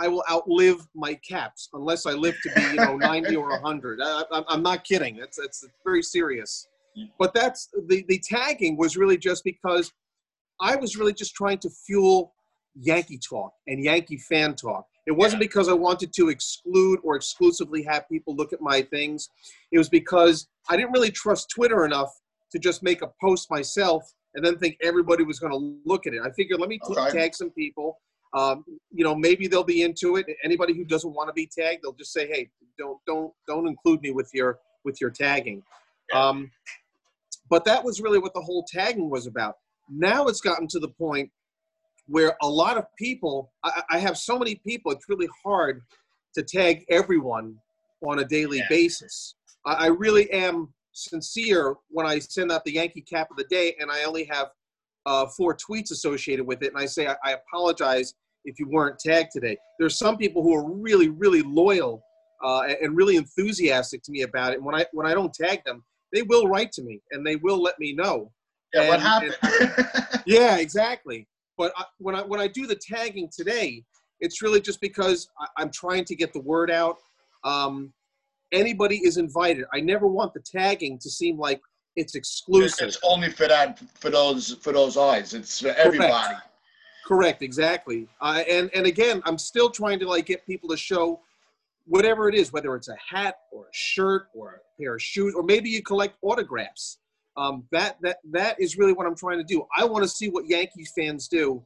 I 0.00 0.08
will 0.08 0.24
outlive 0.30 0.86
my 0.94 1.14
caps 1.28 1.68
unless 1.72 2.06
I 2.06 2.12
live 2.12 2.36
to 2.42 2.50
be 2.54 2.62
you 2.62 2.76
know 2.76 2.96
90 3.00 3.36
or 3.36 3.50
100. 3.50 4.00
I, 4.02 4.22
I'm, 4.32 4.44
I'm 4.48 4.62
not 4.62 4.84
kidding. 4.84 5.16
That's 5.16 5.36
that's 5.36 5.64
very 5.84 6.02
serious. 6.02 6.66
But 7.18 7.32
that's 7.32 7.68
the 7.86 8.04
the 8.08 8.18
tagging 8.18 8.76
was 8.76 8.96
really 8.96 9.18
just 9.18 9.44
because 9.44 9.92
I 10.60 10.74
was 10.74 10.96
really 10.96 11.12
just 11.12 11.34
trying 11.34 11.58
to 11.58 11.70
fuel 11.70 12.34
Yankee 12.74 13.18
talk 13.18 13.52
and 13.66 13.82
Yankee 13.82 14.18
fan 14.18 14.54
talk. 14.54 14.86
It 15.06 15.12
wasn't 15.12 15.40
because 15.40 15.68
I 15.68 15.72
wanted 15.72 16.12
to 16.14 16.28
exclude 16.28 17.00
or 17.02 17.16
exclusively 17.16 17.82
have 17.84 18.08
people 18.08 18.36
look 18.36 18.52
at 18.52 18.60
my 18.60 18.82
things. 18.82 19.30
It 19.72 19.78
was 19.78 19.88
because 19.88 20.48
I 20.68 20.76
didn't 20.76 20.92
really 20.92 21.10
trust 21.10 21.48
Twitter 21.50 21.84
enough 21.86 22.10
to 22.52 22.58
just 22.58 22.82
make 22.82 23.02
a 23.02 23.10
post 23.20 23.50
myself 23.50 24.02
and 24.34 24.44
then 24.44 24.58
think 24.58 24.76
everybody 24.82 25.24
was 25.24 25.38
going 25.38 25.52
to 25.52 25.80
look 25.86 26.06
at 26.06 26.12
it. 26.12 26.20
I 26.22 26.30
figured 26.32 26.60
let 26.60 26.68
me 26.68 26.78
Okay. 26.90 27.10
tag 27.10 27.34
some 27.34 27.50
people. 27.50 27.98
Um, 28.34 28.64
you 28.92 29.02
know, 29.04 29.14
maybe 29.14 29.48
they'll 29.48 29.64
be 29.64 29.82
into 29.82 30.16
it. 30.16 30.26
Anybody 30.44 30.74
who 30.74 30.84
doesn't 30.84 31.14
want 31.14 31.28
to 31.28 31.32
be 31.32 31.46
tagged, 31.46 31.82
they'll 31.82 31.94
just 31.94 32.12
say, 32.12 32.26
"Hey, 32.26 32.50
don't 32.78 32.98
don't 33.06 33.32
don't 33.46 33.66
include 33.66 34.02
me 34.02 34.10
with 34.10 34.30
your 34.34 34.58
with 34.84 35.00
your 35.00 35.08
tagging." 35.08 35.62
Um, 36.12 36.50
but 37.48 37.64
that 37.64 37.82
was 37.82 38.02
really 38.02 38.18
what 38.18 38.34
the 38.34 38.42
whole 38.42 38.64
tagging 38.70 39.08
was 39.08 39.26
about. 39.26 39.56
Now 39.88 40.26
it's 40.26 40.42
gotten 40.42 40.68
to 40.68 40.78
the 40.78 40.88
point 40.88 41.30
where 42.08 42.36
a 42.42 42.48
lot 42.48 42.76
of 42.76 42.84
people, 42.98 43.52
I, 43.64 43.82
I 43.90 43.98
have 43.98 44.16
so 44.18 44.38
many 44.38 44.56
people, 44.56 44.90
it's 44.92 45.08
really 45.08 45.28
hard 45.44 45.82
to 46.34 46.42
tag 46.42 46.84
everyone 46.88 47.54
on 48.06 48.18
a 48.20 48.24
daily 48.24 48.58
Yeah. 48.58 48.66
basis. 48.68 49.34
I, 49.66 49.72
I 49.72 49.86
really 49.86 50.30
am 50.32 50.72
sincere 50.92 51.74
when 51.90 52.06
I 52.06 52.18
send 52.18 52.50
out 52.50 52.64
the 52.64 52.72
Yankee 52.72 53.02
cap 53.02 53.30
of 53.30 53.36
the 53.36 53.44
day 53.44 53.76
and 53.80 53.90
I 53.90 54.04
only 54.04 54.24
have 54.24 54.48
uh, 55.06 55.26
four 55.36 55.56
tweets 55.56 55.90
associated 55.90 56.44
with 56.46 56.62
it. 56.62 56.72
And 56.72 56.82
I 56.82 56.86
say, 56.86 57.06
I, 57.06 57.16
I 57.24 57.32
apologize 57.32 58.14
if 58.44 58.58
you 58.58 58.68
weren't 58.68 58.98
tagged 58.98 59.30
today. 59.32 59.56
There's 59.78 59.98
some 59.98 60.16
people 60.16 60.42
who 60.42 60.54
are 60.54 60.68
really, 60.70 61.08
really 61.08 61.42
loyal 61.42 62.02
uh, 62.44 62.62
and- 62.82 62.96
really 62.96 63.16
enthusiastic 63.16 64.02
to 64.04 64.12
me 64.12 64.22
about 64.22 64.52
it. 64.52 64.56
And 64.56 64.64
when 64.64 64.74
I, 64.74 64.86
when 64.92 65.06
I 65.06 65.14
don't 65.14 65.32
tag 65.32 65.62
them, 65.64 65.84
they 66.12 66.22
will 66.22 66.46
write 66.48 66.72
to 66.72 66.82
me 66.82 67.00
and 67.12 67.26
they 67.26 67.36
will 67.36 67.60
let 67.62 67.78
me 67.78 67.92
know. 67.92 68.32
yeah, 68.74 68.88
what 68.88 69.00
and- 69.00 69.02
happened? 69.02 69.86
Yeah, 70.26 70.56
exactly. 70.58 71.26
But 71.58 71.72
I, 71.76 71.84
when 71.98 72.14
I 72.14 72.22
when 72.22 72.40
I 72.40 72.46
do 72.46 72.66
the 72.66 72.76
tagging 72.76 73.28
today, 73.36 73.84
it's 74.20 74.40
really 74.40 74.60
just 74.60 74.80
because 74.80 75.28
I, 75.38 75.46
I'm 75.58 75.70
trying 75.70 76.04
to 76.06 76.16
get 76.16 76.32
the 76.32 76.40
word 76.40 76.70
out. 76.70 76.96
Um, 77.44 77.92
anybody 78.52 78.98
is 78.98 79.18
invited. 79.18 79.64
I 79.74 79.80
never 79.80 80.06
want 80.06 80.32
the 80.32 80.40
tagging 80.40 80.98
to 81.00 81.10
seem 81.10 81.36
like 81.38 81.60
it's 81.96 82.14
exclusive. 82.14 82.88
it's 82.88 82.98
only 83.02 83.30
for 83.30 83.48
that 83.48 83.80
for 83.94 84.08
those 84.08 84.54
for 84.54 84.72
those 84.72 84.96
eyes. 84.96 85.34
It's 85.34 85.60
for 85.60 85.68
everybody. 85.68 86.36
Correct, 87.04 87.42
exactly. 87.42 88.06
Uh, 88.20 88.44
and 88.48 88.70
and 88.74 88.86
again, 88.86 89.20
I'm 89.24 89.38
still 89.38 89.68
trying 89.68 89.98
to 89.98 90.08
like 90.08 90.26
get 90.26 90.46
people 90.46 90.68
to 90.68 90.76
show 90.76 91.20
whatever 91.86 92.28
it 92.28 92.34
is, 92.34 92.52
whether 92.52 92.76
it's 92.76 92.88
a 92.88 92.96
hat 92.96 93.36
or 93.50 93.64
a 93.64 93.72
shirt 93.72 94.28
or 94.34 94.60
a 94.60 94.80
pair 94.80 94.94
of 94.94 95.02
shoes, 95.02 95.34
or 95.34 95.42
maybe 95.42 95.68
you 95.68 95.82
collect 95.82 96.16
autographs. 96.22 96.98
Um, 97.38 97.64
that 97.70 97.98
that 98.02 98.16
that 98.32 98.60
is 98.60 98.76
really 98.76 98.92
what 98.92 99.06
I'm 99.06 99.14
trying 99.14 99.38
to 99.38 99.44
do. 99.44 99.64
I 99.76 99.84
want 99.84 100.02
to 100.02 100.08
see 100.08 100.28
what 100.28 100.48
Yankees 100.48 100.92
fans 100.98 101.28
do 101.28 101.64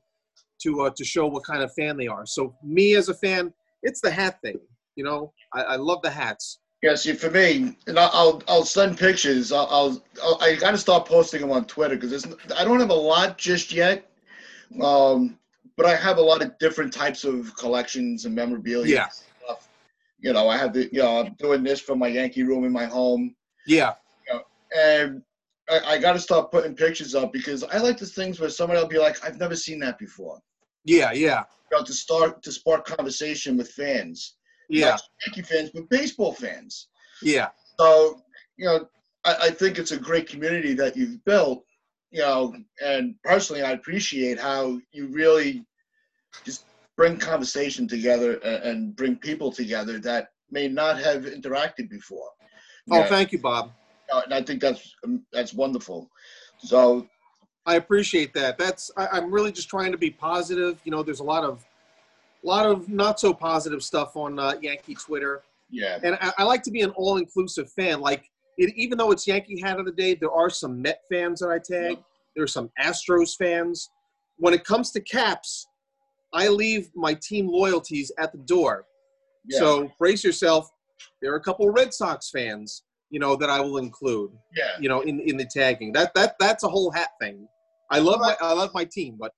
to 0.62 0.82
uh, 0.82 0.90
to 0.96 1.04
show 1.04 1.26
what 1.26 1.44
kind 1.44 1.62
of 1.62 1.72
fan 1.72 1.96
they 1.96 2.06
are. 2.06 2.26
So 2.26 2.54
me 2.62 2.94
as 2.94 3.08
a 3.08 3.14
fan, 3.14 3.52
it's 3.82 4.00
the 4.00 4.10
hat 4.10 4.38
thing. 4.42 4.60
You 4.96 5.04
know, 5.04 5.32
I, 5.54 5.62
I 5.62 5.76
love 5.76 6.02
the 6.02 6.10
hats. 6.10 6.58
Yeah, 6.82 6.96
see, 6.96 7.12
for 7.14 7.30
me, 7.30 7.76
and 7.86 7.98
I'll 7.98 8.42
I'll, 8.48 8.64
send 8.64 8.98
pictures. 8.98 9.52
I'll, 9.52 9.68
I'll, 9.70 10.04
I'll 10.22 10.38
I 10.42 10.56
got 10.56 10.72
to 10.72 10.78
start 10.78 11.06
posting 11.06 11.40
them 11.40 11.52
on 11.52 11.64
Twitter 11.64 11.96
because 11.96 12.26
I 12.56 12.64
don't 12.64 12.80
have 12.80 12.90
a 12.90 12.94
lot 12.94 13.38
just 13.38 13.72
yet, 13.72 14.10
um, 14.82 15.38
but 15.76 15.86
I 15.86 15.94
have 15.94 16.18
a 16.18 16.22
lot 16.22 16.42
of 16.42 16.58
different 16.58 16.92
types 16.92 17.24
of 17.24 17.56
collections 17.56 18.26
and 18.26 18.34
memorabilia. 18.34 18.94
Yeah. 18.94 19.04
and 19.04 19.12
Stuff. 19.44 19.68
You 20.20 20.32
know, 20.32 20.48
I 20.48 20.56
have 20.58 20.74
the 20.74 20.90
you 20.92 21.02
know 21.02 21.20
I'm 21.20 21.34
doing 21.34 21.62
this 21.62 21.80
for 21.80 21.96
my 21.96 22.08
Yankee 22.08 22.42
room 22.42 22.64
in 22.64 22.72
my 22.72 22.84
home, 22.84 23.36
Yeah, 23.66 23.94
and 24.76 25.22
I, 25.70 25.80
I 25.94 25.98
got 25.98 26.14
to 26.14 26.20
start 26.20 26.50
putting 26.50 26.74
pictures 26.74 27.14
up 27.14 27.32
because 27.32 27.62
I 27.64 27.78
like 27.78 27.98
the 27.98 28.06
things 28.06 28.40
where 28.40 28.50
somebody 28.50 28.80
will 28.80 28.88
be 28.88 28.98
like, 28.98 29.24
I've 29.24 29.38
never 29.38 29.56
seen 29.56 29.78
that 29.80 29.98
before. 29.98 30.38
yeah, 30.84 31.12
yeah, 31.12 31.44
You 31.70 31.78
know, 31.78 31.84
to 31.84 31.92
start 31.92 32.42
to 32.42 32.52
spark 32.52 32.84
conversation 32.84 33.56
with 33.56 33.70
fans, 33.70 34.36
yeah, 34.68 34.90
not 34.90 35.02
Yankee 35.26 35.42
fans, 35.42 35.70
but 35.72 35.88
baseball 35.88 36.32
fans. 36.32 36.88
yeah. 37.22 37.48
So, 37.78 38.20
you 38.56 38.66
know, 38.66 38.88
I, 39.24 39.36
I 39.42 39.50
think 39.50 39.78
it's 39.78 39.92
a 39.92 39.98
great 39.98 40.28
community 40.28 40.74
that 40.74 40.96
you've 40.96 41.24
built, 41.24 41.64
you 42.10 42.20
know, 42.20 42.54
and 42.84 43.14
personally, 43.24 43.62
I 43.62 43.72
appreciate 43.72 44.38
how 44.38 44.80
you 44.92 45.06
really 45.08 45.64
just 46.44 46.64
bring 46.96 47.16
conversation 47.16 47.88
together 47.88 48.34
and, 48.38 48.64
and 48.64 48.96
bring 48.96 49.16
people 49.16 49.50
together 49.50 49.98
that 50.00 50.28
may 50.50 50.68
not 50.68 50.98
have 50.98 51.24
interacted 51.24 51.88
before. 51.88 52.28
Oh, 52.90 52.98
Yeah. 52.98 53.08
thank 53.08 53.32
you, 53.32 53.38
Bob. 53.38 53.72
And 54.20 54.34
I 54.34 54.42
think 54.42 54.60
that's 54.60 54.94
um, 55.04 55.24
that's 55.32 55.54
wonderful. 55.54 56.10
So 56.58 57.06
I 57.66 57.76
appreciate 57.76 58.34
that. 58.34 58.58
That's 58.58 58.90
I, 58.96 59.08
I'm 59.12 59.32
really 59.32 59.52
just 59.52 59.68
trying 59.68 59.92
to 59.92 59.98
be 59.98 60.10
positive. 60.10 60.80
You 60.84 60.92
know, 60.92 61.02
there's 61.02 61.20
a 61.20 61.24
lot 61.24 61.44
of 61.44 61.64
a 62.42 62.46
lot 62.46 62.66
of 62.66 62.88
not 62.88 63.20
so 63.20 63.32
positive 63.32 63.82
stuff 63.82 64.16
on 64.16 64.38
uh, 64.38 64.54
Yankee 64.60 64.94
Twitter, 64.94 65.42
yeah, 65.70 65.98
and 66.02 66.18
I, 66.20 66.32
I 66.38 66.42
like 66.44 66.62
to 66.64 66.70
be 66.70 66.82
an 66.82 66.90
all-inclusive 66.90 67.70
fan. 67.70 68.00
Like, 68.00 68.28
it, 68.58 68.74
even 68.76 68.98
though 68.98 69.12
it's 69.12 69.26
Yankee 69.26 69.60
Hat 69.60 69.78
of 69.78 69.86
the 69.86 69.92
Day, 69.92 70.14
there 70.16 70.32
are 70.32 70.50
some 70.50 70.82
Met 70.82 71.02
fans 71.10 71.40
that 71.40 71.50
I 71.50 71.58
tag. 71.58 71.98
There 72.34 72.42
are 72.42 72.48
some 72.48 72.70
Astros 72.80 73.36
fans. 73.36 73.90
When 74.38 74.54
it 74.54 74.64
comes 74.64 74.90
to 74.92 75.00
caps, 75.00 75.68
I 76.32 76.48
leave 76.48 76.90
my 76.94 77.14
team 77.14 77.46
loyalties 77.46 78.10
at 78.18 78.32
the 78.32 78.38
door. 78.38 78.86
yeah, 79.46 79.60
So 79.60 79.92
brace 79.98 80.24
yourself. 80.24 80.68
There 81.20 81.32
are 81.32 81.36
a 81.36 81.40
couple 81.40 81.68
Red 81.70 81.94
Sox 81.94 82.30
fans, 82.30 82.82
you 83.12 83.20
know, 83.20 83.36
that 83.36 83.50
I 83.50 83.60
will 83.60 83.76
include, 83.76 84.32
yeah. 84.56 84.72
you 84.80 84.88
know, 84.88 85.02
in, 85.02 85.20
in 85.20 85.36
the 85.36 85.44
tagging. 85.44 85.92
That 85.92 86.14
that 86.14 86.34
that's 86.40 86.64
a 86.64 86.68
whole 86.68 86.90
hat 86.90 87.10
thing. 87.20 87.46
I 87.90 87.98
love 87.98 88.20
my 88.20 88.34
I 88.40 88.54
love 88.54 88.70
my 88.74 88.84
team, 88.84 89.16
but 89.20 89.32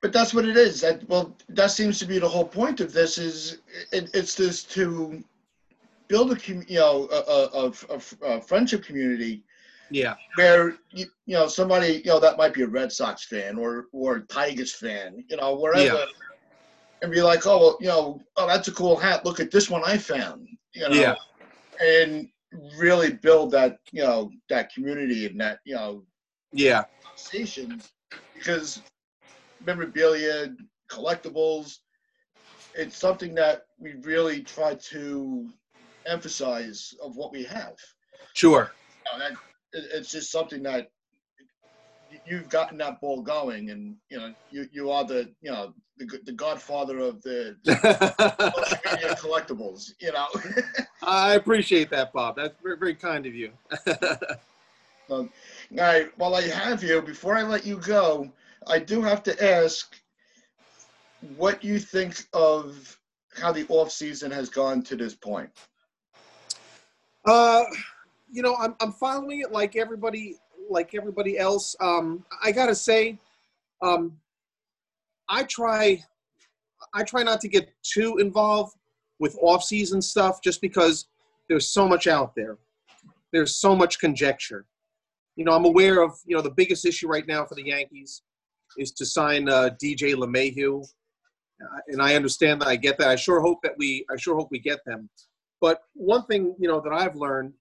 But 0.00 0.12
that's 0.12 0.32
what 0.32 0.46
it 0.46 0.56
is. 0.56 0.80
That 0.80 1.06
well, 1.08 1.36
that 1.50 1.72
seems 1.72 1.98
to 1.98 2.06
be 2.06 2.18
the 2.20 2.28
whole 2.28 2.46
point 2.46 2.80
of 2.80 2.92
this. 2.92 3.18
Is 3.18 3.58
it, 3.92 4.08
it's 4.14 4.36
this 4.36 4.62
to 4.76 5.22
build 6.06 6.32
a 6.32 6.36
com- 6.36 6.64
you 6.68 6.78
know 6.78 7.08
a, 7.12 7.20
a, 7.58 7.72
a, 7.96 8.36
a 8.36 8.40
friendship 8.40 8.84
community 8.84 9.42
yeah, 9.90 10.14
where 10.36 10.76
you, 10.90 11.06
you 11.26 11.34
know 11.34 11.48
somebody 11.48 12.02
you 12.04 12.10
know 12.12 12.20
that 12.20 12.38
might 12.38 12.54
be 12.54 12.62
a 12.62 12.68
Red 12.68 12.92
Sox 12.92 13.24
fan 13.24 13.58
or 13.58 13.86
or 13.92 14.16
a 14.16 14.20
Tigers 14.20 14.74
fan, 14.74 15.24
you 15.28 15.36
know 15.36 15.56
wherever, 15.56 15.82
Yeah. 15.98 16.04
and 17.02 17.10
be 17.10 17.22
like, 17.22 17.46
oh 17.46 17.58
well, 17.58 17.78
you 17.80 17.88
know, 17.88 18.20
oh 18.36 18.46
that's 18.46 18.68
a 18.68 18.72
cool 18.72 18.96
hat. 18.96 19.24
Look 19.24 19.40
at 19.40 19.50
this 19.50 19.68
one 19.68 19.82
I 19.84 19.98
found, 19.98 20.46
you 20.72 20.88
know, 20.88 20.94
Yeah. 20.94 21.14
and 21.80 22.28
really 22.78 23.12
build 23.12 23.50
that 23.52 23.78
you 23.92 24.02
know 24.02 24.30
that 24.48 24.72
community 24.72 25.26
and 25.26 25.40
that 25.40 25.60
you 25.64 25.74
know 25.74 26.04
yeah, 26.52 26.84
stations 27.14 27.92
because 28.34 28.82
memorabilia, 29.60 30.54
collectibles, 30.90 31.78
it's 32.74 32.96
something 32.96 33.34
that 33.34 33.62
we 33.78 33.94
really 34.02 34.42
try 34.42 34.74
to 34.74 35.48
emphasize 36.06 36.94
of 37.02 37.16
what 37.16 37.32
we 37.32 37.44
have. 37.44 37.76
sure. 38.34 38.70
You 39.12 39.18
know, 39.18 39.18
that 39.28 39.32
it- 39.72 39.90
it's 39.92 40.10
just 40.10 40.30
something 40.30 40.62
that 40.62 40.90
you've 42.26 42.48
gotten 42.48 42.78
that 42.78 43.00
ball 43.00 43.22
going, 43.22 43.70
and 43.70 43.96
you 44.08 44.18
know 44.18 44.34
you 44.50 44.68
you 44.72 44.90
are 44.90 45.04
the 45.04 45.30
you 45.40 45.50
know 45.50 45.74
the 45.98 46.18
the 46.24 46.32
godfather 46.32 46.98
of 46.98 47.22
the 47.22 47.56
social 47.64 48.78
media 48.92 49.14
collectibles. 49.16 49.92
You 50.00 50.12
know. 50.12 50.26
I 51.02 51.34
appreciate 51.34 51.90
that, 51.90 52.12
Bob. 52.12 52.36
That's 52.36 52.54
very 52.62 52.78
very 52.78 52.94
kind 52.94 53.26
of 53.26 53.34
you. 53.34 53.50
All 55.10 55.28
right. 55.72 56.10
While 56.16 56.34
I 56.34 56.42
have 56.42 56.82
you, 56.82 57.00
before 57.00 57.34
I 57.34 57.42
let 57.42 57.64
you 57.64 57.78
go, 57.78 58.30
I 58.66 58.78
do 58.78 59.00
have 59.00 59.22
to 59.24 59.44
ask 59.44 59.96
what 61.36 61.64
you 61.64 61.78
think 61.78 62.24
of 62.32 62.98
how 63.34 63.52
the 63.52 63.66
off 63.68 63.90
season 63.90 64.30
has 64.30 64.50
gone 64.50 64.82
to 64.82 64.96
this 64.96 65.14
point. 65.14 65.50
Uh, 67.24 67.64
you 68.30 68.42
know, 68.42 68.54
I'm 68.56 68.74
I'm 68.80 68.92
following 68.92 69.40
it 69.40 69.52
like 69.52 69.76
everybody 69.76 70.36
like 70.68 70.94
everybody 70.94 71.38
else. 71.38 71.74
Um, 71.80 72.24
I 72.42 72.52
gotta 72.52 72.74
say, 72.74 73.18
um, 73.82 74.16
I 75.28 75.44
try 75.44 76.02
I 76.94 77.02
try 77.02 77.22
not 77.22 77.40
to 77.42 77.48
get 77.48 77.70
too 77.82 78.18
involved 78.18 78.76
with 79.18 79.36
off 79.42 79.62
season 79.62 80.00
stuff 80.00 80.40
just 80.42 80.60
because 80.60 81.06
there's 81.48 81.68
so 81.68 81.88
much 81.88 82.06
out 82.06 82.34
there. 82.34 82.56
There's 83.32 83.56
so 83.56 83.74
much 83.74 83.98
conjecture. 83.98 84.66
You 85.36 85.44
know, 85.44 85.52
I'm 85.52 85.64
aware 85.64 86.02
of 86.02 86.18
you 86.24 86.36
know 86.36 86.42
the 86.42 86.50
biggest 86.50 86.84
issue 86.84 87.08
right 87.08 87.26
now 87.26 87.44
for 87.44 87.54
the 87.54 87.66
Yankees 87.66 88.22
is 88.76 88.92
to 88.92 89.06
sign 89.06 89.48
uh, 89.48 89.70
DJ 89.82 90.14
LeMahieu, 90.14 90.82
uh, 90.82 91.78
and 91.88 92.02
I 92.02 92.14
understand 92.14 92.60
that. 92.60 92.68
I 92.68 92.76
get 92.76 92.98
that. 92.98 93.08
I 93.08 93.16
sure 93.16 93.40
hope 93.40 93.58
that 93.62 93.74
we 93.78 94.04
I 94.10 94.16
sure 94.16 94.36
hope 94.36 94.48
we 94.50 94.58
get 94.58 94.80
them. 94.86 95.08
But 95.60 95.82
one 95.94 96.24
thing 96.24 96.54
you 96.58 96.68
know 96.68 96.80
that 96.80 96.92
I've 96.92 97.16
learned 97.16 97.52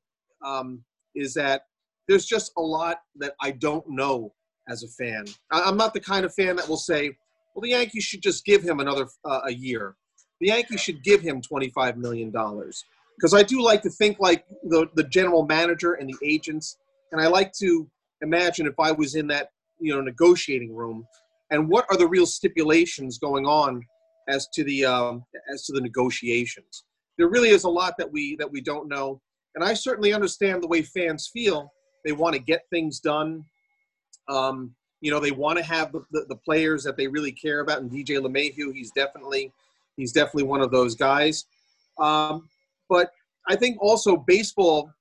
um, 0.45 0.83
is 1.15 1.33
that 1.35 1.63
there's 2.07 2.25
just 2.25 2.51
a 2.57 2.61
lot 2.61 3.01
that 3.15 3.33
I 3.41 3.51
don't 3.51 3.87
know 3.87 4.33
as 4.69 4.83
a 4.83 4.87
fan. 4.87 5.25
I'm 5.51 5.77
not 5.77 5.93
the 5.93 5.99
kind 5.99 6.25
of 6.25 6.33
fan 6.33 6.55
that 6.57 6.67
will 6.67 6.77
say, 6.77 7.15
"Well, 7.53 7.61
the 7.61 7.69
Yankees 7.69 8.03
should 8.03 8.21
just 8.21 8.45
give 8.45 8.63
him 8.63 8.79
another 8.79 9.07
uh, 9.25 9.41
a 9.45 9.53
year. 9.53 9.95
The 10.39 10.47
Yankees 10.47 10.81
should 10.81 11.03
give 11.03 11.21
him 11.21 11.41
25 11.41 11.97
million 11.97 12.31
dollars." 12.31 12.83
Because 13.17 13.33
I 13.33 13.41
do 13.41 13.61
like 13.61 13.81
to 13.83 13.89
think 13.89 14.17
like 14.19 14.45
the 14.63 14.87
the 14.95 15.03
general 15.03 15.45
manager 15.45 15.93
and 15.93 16.09
the 16.09 16.17
agents, 16.25 16.77
and 17.11 17.21
I 17.21 17.27
like 17.27 17.51
to 17.59 17.89
imagine 18.21 18.67
if 18.67 18.79
I 18.79 18.91
was 18.91 19.15
in 19.15 19.27
that 19.27 19.49
you 19.79 19.93
know 19.93 20.01
negotiating 20.01 20.75
room, 20.75 21.05
and 21.51 21.69
what 21.69 21.85
are 21.89 21.97
the 21.97 22.07
real 22.07 22.25
stipulations 22.25 23.17
going 23.17 23.45
on 23.45 23.81
as 24.29 24.47
to 24.53 24.63
the 24.63 24.85
um, 24.85 25.23
as 25.51 25.65
to 25.65 25.73
the 25.73 25.81
negotiations 25.81 26.83
there 27.17 27.27
really 27.27 27.49
is 27.49 27.63
a 27.63 27.69
lot 27.69 27.95
that 27.97 28.11
we 28.11 28.35
that 28.37 28.51
we 28.51 28.61
don't 28.61 28.87
know 28.87 29.21
and 29.55 29.63
i 29.63 29.73
certainly 29.73 30.13
understand 30.13 30.61
the 30.61 30.67
way 30.67 30.81
fans 30.81 31.29
feel 31.33 31.71
they 32.07 32.13
want 32.13 32.33
to 32.33 32.39
get 32.39 32.65
things 32.71 32.99
done. 32.99 33.43
Um, 34.27 34.75
you 35.01 35.11
know 35.11 35.19
they 35.19 35.31
want 35.31 35.57
to 35.57 35.63
have 35.63 35.91
the, 35.91 36.03
the, 36.11 36.25
the 36.29 36.35
players 36.35 36.83
that 36.83 36.97
they 36.97 37.07
really 37.07 37.31
care 37.31 37.59
about 37.59 37.81
and 37.81 37.91
dj 37.91 38.17
LeMahieu 38.17 38.73
he's 38.73 38.91
definitely 38.91 39.51
he's 39.95 40.11
definitely 40.11 40.43
one 40.43 40.61
of 40.61 40.71
those 40.71 40.95
guys. 40.95 41.45
Um, 41.99 42.49
but 42.89 43.11
i 43.47 43.55
think 43.55 43.77
also 43.81 44.17
baseball 44.17 44.91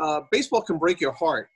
uh, 0.00 0.20
baseball 0.30 0.62
can 0.62 0.78
break 0.78 1.00
your 1.00 1.12
heart. 1.12 1.48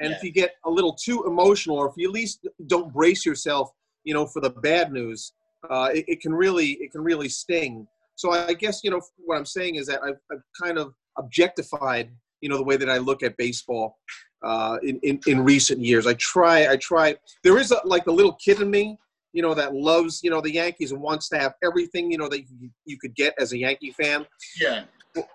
And 0.00 0.12
if 0.12 0.24
you 0.24 0.32
get 0.32 0.56
a 0.64 0.70
little 0.70 0.92
too 0.92 1.24
emotional 1.24 1.76
or 1.76 1.88
if 1.88 1.94
you 1.96 2.08
at 2.08 2.12
least 2.12 2.48
don't 2.66 2.92
brace 2.92 3.24
yourself 3.24 3.70
you 4.02 4.12
know 4.12 4.26
for 4.26 4.40
the 4.40 4.50
bad 4.50 4.92
news 4.92 5.32
uh, 5.70 5.90
it, 5.94 6.04
it 6.08 6.20
can 6.20 6.34
really 6.34 6.72
it 6.80 6.92
can 6.92 7.02
really 7.02 7.28
sting. 7.28 7.86
So 8.16 8.32
I 8.32 8.54
guess 8.54 8.82
you 8.82 8.90
know 8.90 9.00
what 9.24 9.36
I'm 9.36 9.46
saying 9.46 9.76
is 9.76 9.86
that 9.86 10.00
I've, 10.02 10.18
I've 10.30 10.42
kind 10.60 10.78
of 10.78 10.94
objectified 11.18 12.10
you 12.40 12.48
know 12.48 12.56
the 12.56 12.64
way 12.64 12.76
that 12.76 12.90
I 12.90 12.98
look 12.98 13.22
at 13.22 13.36
baseball 13.36 13.96
uh, 14.44 14.78
in, 14.82 15.00
in 15.02 15.20
in 15.26 15.42
recent 15.42 15.80
years. 15.80 16.06
I 16.06 16.14
try 16.14 16.68
I 16.68 16.76
try. 16.76 17.16
There 17.42 17.58
is 17.58 17.72
a, 17.72 17.80
like 17.84 18.06
a 18.06 18.12
little 18.12 18.34
kid 18.34 18.60
in 18.60 18.70
me 18.70 18.98
you 19.34 19.42
know 19.42 19.52
that 19.52 19.74
loves 19.74 20.20
you 20.22 20.30
know 20.30 20.40
the 20.40 20.52
Yankees 20.52 20.92
and 20.92 21.02
wants 21.02 21.28
to 21.28 21.38
have 21.38 21.54
everything 21.62 22.10
you 22.10 22.16
know 22.16 22.28
that 22.28 22.40
you, 22.40 22.70
you 22.86 22.96
could 22.96 23.14
get 23.14 23.34
as 23.38 23.52
a 23.52 23.58
Yankee 23.58 23.90
fan. 23.90 24.24
Yeah. 24.58 24.84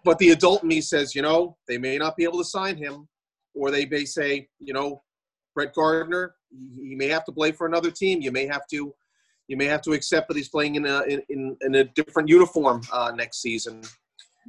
But 0.04 0.18
the 0.18 0.30
adult 0.32 0.64
in 0.64 0.70
me 0.70 0.82
says 0.82 1.14
you 1.14 1.22
know 1.22 1.58
they 1.68 1.78
may 1.78 1.98
not 1.98 2.16
be 2.16 2.24
able 2.24 2.40
to 2.40 2.46
sign 2.46 2.78
him, 2.78 3.08
or 3.54 3.70
they 3.70 3.86
may 3.86 4.06
say 4.06 4.48
you 4.60 4.74
know 4.74 5.04
Brett 5.54 5.76
Gardner 5.76 6.34
he 6.82 6.96
may 6.96 7.08
have 7.10 7.26
to 7.26 7.32
play 7.32 7.52
for 7.52 7.68
another 7.68 7.92
team. 7.92 8.22
You 8.22 8.32
may 8.32 8.48
have 8.48 8.66
to 8.72 8.94
you 9.48 9.58
may 9.58 9.66
have 9.66 9.82
to 9.84 9.92
accept 9.92 10.30
that 10.30 10.38
he's 10.38 10.50
playing 10.50 10.76
in 10.76 10.86
a 10.86 11.02
in, 11.30 11.58
in 11.62 11.76
a 11.76 11.84
different 11.84 12.30
uniform 12.30 12.82
uh, 12.92 13.12
next 13.16 13.42
season. 13.42 13.82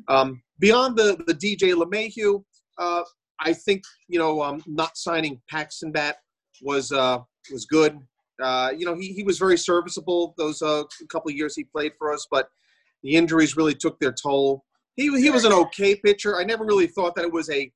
Um, 0.08 0.42
beyond 0.60 0.96
the 0.96 1.22
the 1.26 1.34
DJ 1.34 1.74
LeMahieu, 1.74 2.44
uh, 2.78 3.02
I 3.42 3.52
think 3.52 3.82
you 4.08 4.18
know 4.18 4.42
um, 4.42 4.62
not 4.66 4.96
signing 4.96 5.40
Paxton 5.48 5.92
Bat 5.92 6.16
was 6.62 6.92
uh, 6.92 7.18
was 7.52 7.64
good. 7.66 7.98
Uh, 8.42 8.70
you 8.76 8.86
know 8.86 8.94
he, 8.94 9.12
he 9.12 9.22
was 9.22 9.38
very 9.38 9.58
serviceable 9.58 10.34
those 10.38 10.62
uh, 10.62 10.84
couple 11.10 11.30
of 11.30 11.36
years 11.36 11.54
he 11.56 11.64
played 11.64 11.92
for 11.98 12.12
us, 12.12 12.26
but 12.30 12.48
the 13.02 13.12
injuries 13.14 13.56
really 13.56 13.74
took 13.74 13.98
their 14.00 14.12
toll. 14.12 14.64
He 14.96 15.04
he 15.20 15.30
was 15.30 15.44
an 15.44 15.52
okay 15.52 15.94
pitcher. 15.96 16.38
I 16.38 16.44
never 16.44 16.64
really 16.64 16.86
thought 16.86 17.14
that 17.16 17.24
it 17.24 17.32
was 17.32 17.48
a 17.50 17.70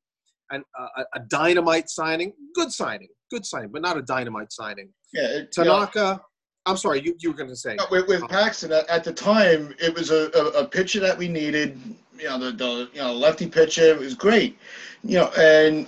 an, 0.51 0.63
a, 0.77 1.03
a 1.15 1.21
dynamite 1.29 1.89
signing. 1.89 2.33
Good 2.55 2.71
signing, 2.73 3.09
good 3.31 3.47
signing, 3.47 3.71
but 3.73 3.83
not 3.83 3.97
a 3.97 4.03
dynamite 4.03 4.53
signing. 4.53 4.91
Yeah. 5.13 5.29
it- 5.39 5.53
Tanaka. 5.53 6.21
I'm 6.67 6.77
sorry, 6.77 7.03
you, 7.03 7.15
you 7.19 7.31
were 7.31 7.37
going 7.37 7.51
to 7.51 7.57
say. 7.57 7.77
with, 7.91 8.09
with 8.09 8.23
uh, 8.23 8.29
Paxton 8.29 8.73
at, 8.73 8.89
at 8.89 9.05
the 9.05 9.13
time, 9.13 9.75
it 9.79 9.95
was 9.95 10.11
a, 10.11 10.31
a, 10.35 10.63
a 10.63 10.67
pitcher 10.67 11.01
that 11.01 11.17
we 11.17 11.29
needed. 11.29 11.79
You 12.19 12.25
know, 12.25 12.39
the, 12.39 12.53
the 12.53 12.91
you 12.95 13.01
know 13.01 13.13
lefty 13.13 13.47
pitcher 13.47 13.83
it 13.83 13.99
was 13.99 14.15
great. 14.15 14.59
You 15.03 15.19
know, 15.19 15.31
and 15.37 15.87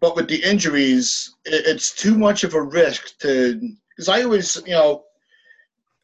but 0.00 0.16
with 0.16 0.28
the 0.28 0.42
injuries, 0.42 1.36
it, 1.44 1.66
it's 1.66 1.94
too 1.94 2.18
much 2.18 2.44
of 2.44 2.54
a 2.54 2.62
risk 2.62 3.18
to 3.20 3.60
because 3.90 4.08
I 4.08 4.22
always 4.22 4.56
you 4.66 4.72
know 4.72 5.04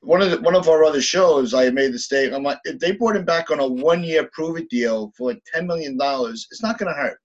one 0.00 0.22
of 0.22 0.30
the, 0.30 0.40
one 0.40 0.54
of 0.54 0.68
our 0.68 0.84
other 0.84 1.02
shows 1.02 1.52
I 1.52 1.68
made 1.70 1.92
the 1.92 1.98
statement. 1.98 2.36
I'm 2.36 2.42
like, 2.42 2.58
if 2.64 2.78
they 2.78 2.92
brought 2.92 3.16
him 3.16 3.24
back 3.24 3.50
on 3.50 3.60
a 3.60 3.66
one 3.66 4.02
year 4.02 4.30
prove 4.32 4.56
it 4.56 4.70
deal 4.70 5.12
for 5.16 5.32
like 5.32 5.42
ten 5.52 5.66
million 5.66 5.98
dollars, 5.98 6.46
it's 6.50 6.62
not 6.62 6.78
going 6.78 6.92
to 6.92 6.98
hurt. 6.98 7.18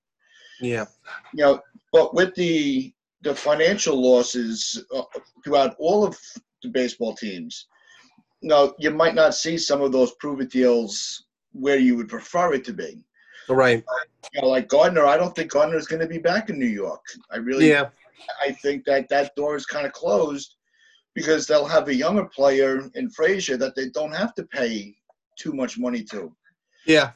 Yeah, 0.60 0.86
you 1.34 1.46
know, 1.46 1.62
but 1.94 2.14
with 2.14 2.36
the 2.36 2.94
the 3.22 3.36
financial 3.36 4.02
losses 4.02 4.84
uh, 4.96 5.04
throughout 5.44 5.76
all 5.80 6.06
of 6.06 6.18
the 6.62 6.70
baseball 6.70 7.16
teams, 7.16 7.68
Now, 8.42 8.74
you 8.78 8.92
might 8.92 9.16
not 9.16 9.34
see 9.34 9.58
some 9.58 9.82
of 9.82 9.92
those 9.92 10.14
prove 10.16 10.40
it 10.42 10.52
deals 10.52 11.26
where 11.54 11.80
you 11.80 11.96
would 11.96 12.10
prefer 12.10 12.54
it 12.54 12.66
to 12.66 12.74
be. 12.74 13.04
all 13.50 13.56
right. 13.56 13.84
You 14.34 14.42
know, 14.42 14.50
like 14.50 14.68
Gardner, 14.68 15.06
I 15.06 15.18
don't 15.18 15.36
think 15.36 15.52
Gardner 15.52 15.78
is 15.78 15.88
going 15.88 16.02
to 16.02 16.08
be 16.08 16.18
back 16.18 16.50
in 16.50 16.60
New 16.60 16.74
York. 16.84 17.04
I 17.32 17.38
really, 17.38 17.70
Yeah, 17.70 17.90
I 18.42 18.52
think 18.52 18.86
that 18.86 19.08
that 19.10 19.36
door 19.36 19.56
is 19.56 19.66
kind 19.66 19.86
of 19.86 19.94
closed 19.94 20.56
because 21.14 21.48
they'll 21.48 21.66
have 21.66 21.88
a 21.88 21.96
younger 21.96 22.26
player 22.26 22.90
in 22.96 23.10
Frazier 23.10 23.58
that 23.58 23.76
they 23.76 23.90
don't 23.90 24.12
have 24.16 24.36
to 24.36 24.44
pay 24.44 24.96
too 25.40 25.54
much 25.54 25.78
money 25.78 26.04
to. 26.04 26.36
yeah, 26.86 27.12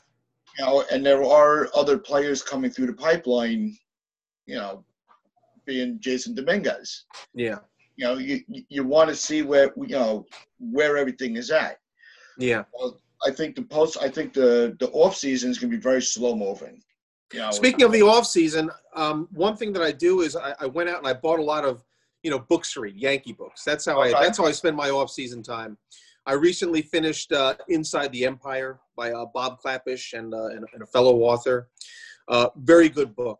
You 0.57 0.65
know, 0.65 0.85
and 0.91 1.05
there 1.05 1.23
are 1.23 1.69
other 1.75 1.97
players 1.97 2.41
coming 2.41 2.71
through 2.71 2.87
the 2.87 2.93
pipeline 2.93 3.77
you 4.49 4.55
know, 4.55 4.83
being 5.69 5.99
Jasson 5.99 6.33
Dominguez. 6.35 7.05
Yeah. 7.35 7.59
You 7.95 8.05
know, 8.05 8.17
you 8.17 8.41
you 8.47 8.83
want 8.83 9.09
to 9.09 9.15
see 9.15 9.41
where 9.43 9.71
you 9.77 9.95
know 9.99 10.25
where 10.57 10.97
everything 10.97 11.35
is 11.35 11.51
at. 11.51 11.77
Yeah. 12.37 12.63
Well, 12.73 12.99
I 13.27 13.31
think 13.31 13.55
the 13.55 13.61
post. 13.61 13.97
I 14.01 14.09
think 14.09 14.33
the 14.33 14.75
the 14.79 14.89
off 14.89 15.15
season 15.15 15.51
is 15.51 15.59
going 15.59 15.69
to 15.71 15.77
be 15.77 15.81
very 15.81 16.01
slow 16.01 16.35
moving. 16.35 16.81
You 17.33 17.41
know, 17.41 17.51
Speaking 17.51 17.83
of 17.83 17.91
the 17.91 18.01
off 18.01 18.25
season, 18.25 18.71
um, 18.95 19.27
one 19.31 19.55
thing 19.55 19.71
that 19.73 19.83
I 19.83 19.91
do 19.91 20.21
is 20.21 20.35
I, 20.35 20.55
I 20.59 20.65
went 20.65 20.89
out 20.89 20.97
and 20.97 21.07
I 21.07 21.13
bought 21.13 21.39
a 21.39 21.43
lot 21.43 21.65
of 21.65 21.83
you 22.23 22.31
know 22.31 22.39
books 22.39 22.73
to 22.73 22.81
read, 22.81 22.95
Yankee 22.95 23.33
books. 23.33 23.63
That's 23.63 23.85
how 23.85 24.01
Okay. 24.01 24.13
I 24.13 24.23
that's 24.23 24.37
how 24.39 24.45
I 24.45 24.51
spend 24.53 24.75
my 24.75 24.89
off 24.89 25.11
season 25.11 25.43
time. 25.43 25.77
I 26.25 26.33
recently 26.33 26.81
finished 26.81 27.31
uh, 27.31 27.55
Inside 27.67 28.11
the 28.11 28.25
Empire 28.25 28.79
by 28.95 29.11
uh, 29.11 29.25
Bob 29.33 29.59
Klapisch 29.61 30.13
and, 30.13 30.33
uh, 30.33 30.47
and, 30.47 30.65
and 30.73 30.83
a 30.83 30.85
fellow 30.85 31.15
author. 31.19 31.69
Uh, 32.27 32.49
very 32.57 32.87
good 32.87 33.15
book, 33.15 33.39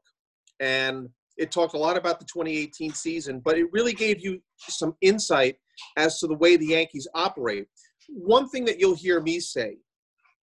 and 0.59 1.09
it 1.39 1.51
talked 1.51 1.74
a 1.74 1.77
lot 1.77 1.98
about 1.98 2.19
the 2.19 2.25
2018 2.25 2.93
season, 2.93 3.39
but 3.39 3.58
it 3.58 3.67
really 3.72 3.93
gave 3.93 4.22
you 4.22 4.41
some 4.58 4.93
insight 5.01 5.55
as 5.98 6.19
to 6.19 6.27
the 6.27 6.36
way 6.36 6.58
the 6.58 6.67
Yankees 6.67 7.08
operate. 7.15 7.65
One 8.10 8.50
thing 8.50 8.65
that 8.65 8.79
you'll 8.79 8.96
hear 8.96 9.22
me 9.22 9.39
say, 9.39 9.77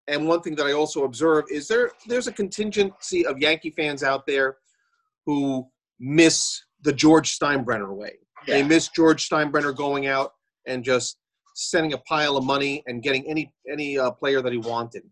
and 0.08 0.28
one 0.28 0.42
thing 0.42 0.56
that 0.56 0.66
I 0.66 0.74
also 0.74 1.06
observe 1.06 1.46
is 1.50 1.68
there 1.68 1.92
there's 2.08 2.28
a 2.28 2.34
contingency 2.34 3.26
of 3.26 3.40
Yankee 3.40 3.70
fans 3.72 4.04
out 4.04 4.28
there 4.28 4.58
who 5.26 5.66
miss 6.00 6.62
the 6.82 6.92
George 6.92 7.38
Steinbrenner 7.40 7.96
way. 7.96 8.18
They 8.48 8.64
miss 8.64 8.90
George 8.90 9.30
Steinbrenner 9.30 9.76
going 9.76 10.08
out 10.08 10.34
and 10.68 10.84
just 10.84 11.18
sending 11.56 11.94
a 11.94 12.00
pile 12.00 12.36
of 12.36 12.44
money 12.44 12.84
and 12.88 13.02
getting 13.02 13.26
any 13.30 13.54
any 13.72 13.98
uh, 13.98 14.12
player 14.12 14.42
that 14.42 14.52
he 14.52 14.58
wanted. 14.58 15.04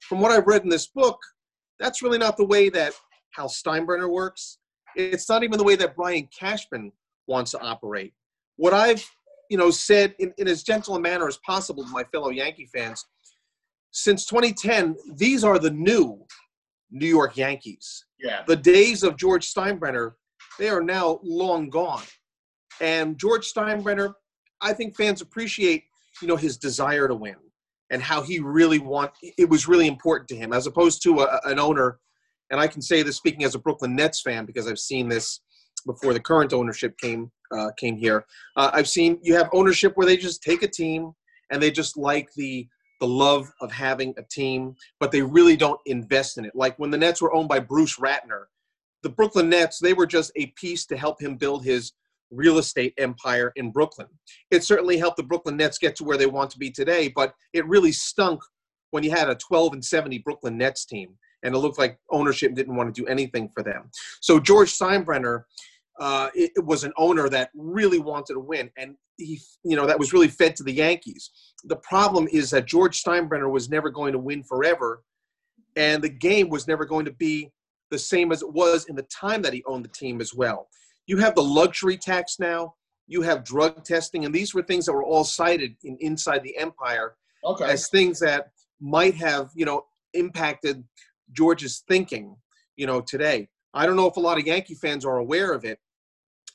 From 0.00 0.20
what 0.20 0.32
I've 0.32 0.46
read 0.46 0.62
in 0.62 0.70
this 0.70 0.88
book, 0.88 1.18
that's 1.78 2.02
really 2.02 2.18
not 2.18 2.36
the 2.36 2.46
way 2.46 2.68
that 2.70 2.94
Hal 3.34 3.48
Steinbrenner 3.48 4.10
works. 4.10 4.58
It's 4.96 5.28
not 5.28 5.42
even 5.42 5.58
the 5.58 5.64
way 5.64 5.76
that 5.76 5.96
Brian 5.96 6.28
Cashman 6.36 6.92
wants 7.26 7.52
to 7.52 7.60
operate. 7.60 8.12
What 8.56 8.74
I've 8.74 9.04
you 9.48 9.58
know 9.58 9.70
said 9.70 10.14
in, 10.18 10.32
in 10.38 10.48
as 10.48 10.62
gentle 10.62 10.96
a 10.96 11.00
manner 11.00 11.26
as 11.26 11.38
possible 11.38 11.84
to 11.84 11.90
my 11.90 12.04
fellow 12.04 12.30
Yankee 12.30 12.68
fans, 12.72 13.04
since 13.90 14.26
2010, 14.26 14.96
these 15.14 15.44
are 15.44 15.58
the 15.58 15.70
new 15.70 16.24
New 16.90 17.06
York 17.06 17.36
Yankees 17.36 18.04
yeah, 18.22 18.42
the 18.46 18.56
days 18.56 19.02
of 19.02 19.16
George 19.16 19.52
Steinbrenner, 19.52 20.12
they 20.58 20.68
are 20.68 20.82
now 20.82 21.20
long 21.22 21.70
gone. 21.70 22.02
And 22.80 23.18
George 23.18 23.50
Steinbrenner, 23.52 24.14
I 24.60 24.72
think 24.72 24.96
fans 24.96 25.20
appreciate, 25.20 25.84
you 26.20 26.28
know, 26.28 26.36
his 26.36 26.56
desire 26.56 27.08
to 27.08 27.14
win 27.14 27.36
and 27.90 28.02
how 28.02 28.22
he 28.22 28.38
really 28.40 28.78
want. 28.78 29.12
It 29.22 29.48
was 29.48 29.68
really 29.68 29.86
important 29.86 30.28
to 30.28 30.36
him, 30.36 30.52
as 30.52 30.66
opposed 30.66 31.02
to 31.04 31.20
a, 31.20 31.40
an 31.44 31.58
owner. 31.58 31.98
And 32.50 32.60
I 32.60 32.66
can 32.66 32.82
say 32.82 33.02
this 33.02 33.16
speaking 33.16 33.44
as 33.44 33.54
a 33.54 33.58
Brooklyn 33.58 33.94
Nets 33.94 34.20
fan 34.22 34.44
because 34.44 34.66
I've 34.66 34.78
seen 34.78 35.08
this 35.08 35.40
before 35.86 36.12
the 36.12 36.20
current 36.20 36.52
ownership 36.52 36.96
came 36.98 37.30
uh, 37.52 37.70
came 37.76 37.96
here. 37.96 38.24
Uh, 38.56 38.70
I've 38.72 38.88
seen 38.88 39.18
you 39.22 39.34
have 39.34 39.48
ownership 39.52 39.96
where 39.96 40.06
they 40.06 40.16
just 40.16 40.42
take 40.42 40.62
a 40.62 40.68
team 40.68 41.12
and 41.50 41.62
they 41.62 41.70
just 41.70 41.96
like 41.96 42.28
the 42.36 42.68
the 43.00 43.06
love 43.06 43.50
of 43.62 43.72
having 43.72 44.14
a 44.18 44.22
team, 44.22 44.76
but 45.00 45.10
they 45.10 45.22
really 45.22 45.56
don't 45.56 45.80
invest 45.86 46.36
in 46.36 46.44
it. 46.44 46.54
Like 46.54 46.78
when 46.78 46.90
the 46.90 46.98
Nets 46.98 47.22
were 47.22 47.34
owned 47.34 47.48
by 47.48 47.58
Bruce 47.58 47.98
Ratner, 47.98 48.44
the 49.02 49.08
Brooklyn 49.08 49.48
Nets, 49.48 49.78
they 49.78 49.94
were 49.94 50.06
just 50.06 50.30
a 50.36 50.52
piece 50.56 50.84
to 50.86 50.96
help 50.98 51.20
him 51.20 51.36
build 51.36 51.64
his 51.64 51.92
real 52.30 52.58
estate 52.58 52.92
empire 52.98 53.52
in 53.56 53.72
Brooklyn. 53.72 54.06
It 54.50 54.64
certainly 54.64 54.98
helped 54.98 55.16
the 55.16 55.22
Brooklyn 55.22 55.56
Nets 55.56 55.78
get 55.78 55.96
to 55.96 56.04
where 56.04 56.18
they 56.18 56.26
want 56.26 56.50
to 56.50 56.58
be 56.58 56.70
today, 56.70 57.08
but 57.08 57.34
it 57.54 57.66
really 57.66 57.90
stunk 57.90 58.42
when 58.90 59.02
you 59.02 59.10
had 59.10 59.30
a 59.30 59.34
12 59.34 59.72
and 59.72 59.84
70 59.84 60.18
Brooklyn 60.18 60.58
Nets 60.58 60.84
team 60.84 61.16
and 61.42 61.54
it 61.54 61.58
looked 61.58 61.78
like 61.78 61.98
ownership 62.10 62.54
didn't 62.54 62.76
want 62.76 62.94
to 62.94 63.00
do 63.00 63.06
anything 63.06 63.48
for 63.48 63.62
them. 63.62 63.90
So 64.20 64.38
George 64.38 64.72
Steinbrenner 64.76 65.44
uh, 66.00 66.30
it, 66.34 66.50
it 66.56 66.64
was 66.64 66.82
an 66.82 66.92
owner 66.96 67.28
that 67.28 67.50
really 67.54 67.98
wanted 67.98 68.32
to 68.32 68.40
win, 68.40 68.70
and 68.78 68.96
he, 69.18 69.38
you 69.62 69.76
know, 69.76 69.86
that 69.86 69.98
was 69.98 70.14
really 70.14 70.28
fed 70.28 70.56
to 70.56 70.62
the 70.62 70.72
Yankees. 70.72 71.30
The 71.64 71.76
problem 71.76 72.26
is 72.32 72.48
that 72.50 72.66
George 72.66 73.02
Steinbrenner 73.02 73.50
was 73.50 73.68
never 73.68 73.90
going 73.90 74.12
to 74.12 74.18
win 74.18 74.42
forever, 74.42 75.04
and 75.76 76.02
the 76.02 76.08
game 76.08 76.48
was 76.48 76.66
never 76.66 76.86
going 76.86 77.04
to 77.04 77.12
be 77.12 77.52
the 77.90 77.98
same 77.98 78.32
as 78.32 78.40
it 78.40 78.50
was 78.50 78.86
in 78.86 78.96
the 78.96 79.06
time 79.14 79.42
that 79.42 79.52
he 79.52 79.62
owned 79.66 79.84
the 79.84 79.90
team 79.90 80.22
as 80.22 80.32
well. 80.32 80.68
You 81.06 81.18
have 81.18 81.34
the 81.34 81.42
luxury 81.42 81.98
tax 81.98 82.36
now. 82.38 82.74
You 83.06 83.20
have 83.22 83.44
drug 83.44 83.84
testing, 83.84 84.24
and 84.24 84.34
these 84.34 84.54
were 84.54 84.62
things 84.62 84.86
that 84.86 84.94
were 84.94 85.04
all 85.04 85.24
cited 85.24 85.76
in 85.84 85.98
inside 86.00 86.42
the 86.44 86.56
empire 86.56 87.16
okay, 87.44 87.64
as 87.64 87.88
things 87.88 88.18
that 88.20 88.52
might 88.80 89.16
have, 89.16 89.50
you 89.54 89.66
know, 89.66 89.84
impacted 90.14 90.82
George's 91.32 91.82
thinking, 91.88 92.36
you 92.76 92.86
know, 92.86 93.00
today. 93.00 93.48
I 93.72 93.86
don't 93.86 93.96
know 93.96 94.06
if 94.08 94.16
a 94.16 94.20
lot 94.20 94.38
of 94.38 94.46
Yankee 94.46 94.74
fans 94.74 95.04
are 95.04 95.18
aware 95.18 95.52
of 95.52 95.64
it, 95.64 95.78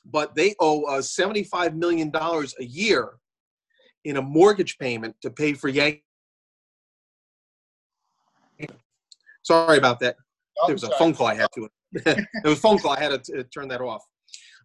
but 0.04 0.34
they 0.34 0.54
owe 0.60 0.84
uh, 0.84 1.00
$75 1.00 1.74
million 1.74 2.12
a 2.14 2.64
year 2.64 3.12
in 4.04 4.16
a 4.16 4.22
mortgage 4.22 4.78
payment 4.78 5.16
to 5.22 5.30
pay 5.30 5.54
for 5.54 5.68
Yankee. 5.68 6.02
Sorry 9.42 9.78
about 9.78 10.00
that. 10.00 10.16
I'm 10.62 10.66
There 10.68 10.74
was 10.74 10.82
a 10.84 10.90
phone 10.98 11.14
call 11.14 11.26
I 11.26 11.34
had 11.34 11.48
to. 11.54 11.68
there 12.04 12.26
was 12.44 12.58
a 12.58 12.60
phone 12.60 12.78
call. 12.78 12.92
I 12.92 13.00
had 13.00 13.22
to 13.24 13.44
turn 13.44 13.68
that 13.68 13.80
off. 13.80 14.02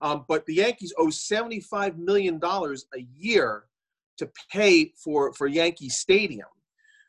Um, 0.01 0.25
but 0.27 0.45
the 0.45 0.55
Yankees 0.55 0.93
owe 0.97 1.07
$75 1.07 1.97
million 1.97 2.39
a 2.43 3.07
year 3.15 3.65
to 4.17 4.29
pay 4.51 4.93
for, 5.03 5.33
for 5.33 5.47
Yankee 5.47 5.89
Stadium. 5.89 6.47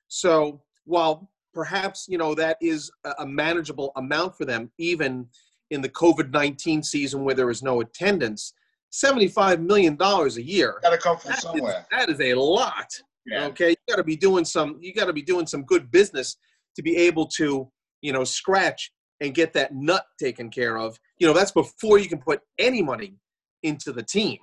So 0.09 0.63
while 0.85 1.31
perhaps, 1.53 2.07
you 2.09 2.19
know, 2.19 2.35
that 2.35 2.57
is 2.61 2.91
a- 3.19 3.27
manageable 3.27 3.93
amount 3.97 4.37
for 4.37 4.45
them, 4.45 4.71
even 4.79 5.27
in 5.71 5.81
the 5.81 5.89
COVID-19 5.89 6.85
season 6.85 7.25
where 7.25 7.35
there 7.35 7.51
is 7.51 7.63
no 7.63 7.81
attendance, 7.81 8.53
$75 8.93 9.61
million 9.61 9.97
a 10.01 10.27
year. 10.41 10.79
Got 10.83 10.91
to 10.91 10.99
come 10.99 11.17
from 11.17 11.31
That 11.31 11.37
is, 11.39 11.43
somewhere. 11.43 11.87
that 11.91 12.09
is 12.11 12.21
a 12.21 12.35
lot. 12.35 12.87
Yeah, 13.25 13.47
Okay, 13.47 13.71
you 13.71 13.77
got 13.89 13.97
to 13.97 14.05
be 14.05 14.17
doing 14.17 14.45
some. 14.45 14.79
You 14.81 14.93
got 14.93 15.05
to 15.07 15.13
be 15.13 15.23
doing 15.23 15.47
some 15.47 15.63
good 15.63 15.91
business 15.93 16.37
to 16.77 16.83
be 16.83 16.97
able 16.97 17.27
to, 17.39 17.71
you 18.01 18.13
know, 18.13 18.25
scratch 18.25 18.91
and 19.21 19.33
get 19.33 19.53
that 19.53 19.73
nut 19.75 20.05
taken 20.19 20.51
care 20.51 20.77
of. 20.77 20.99
You 21.19 21.29
know, 21.29 21.33
that's 21.33 21.53
before 21.53 21.99
you 21.99 22.09
can 22.09 22.19
put 22.19 22.41
any 22.59 22.83
money 22.83 23.15
into 23.63 23.93
the 23.93 24.03
team. 24.03 24.39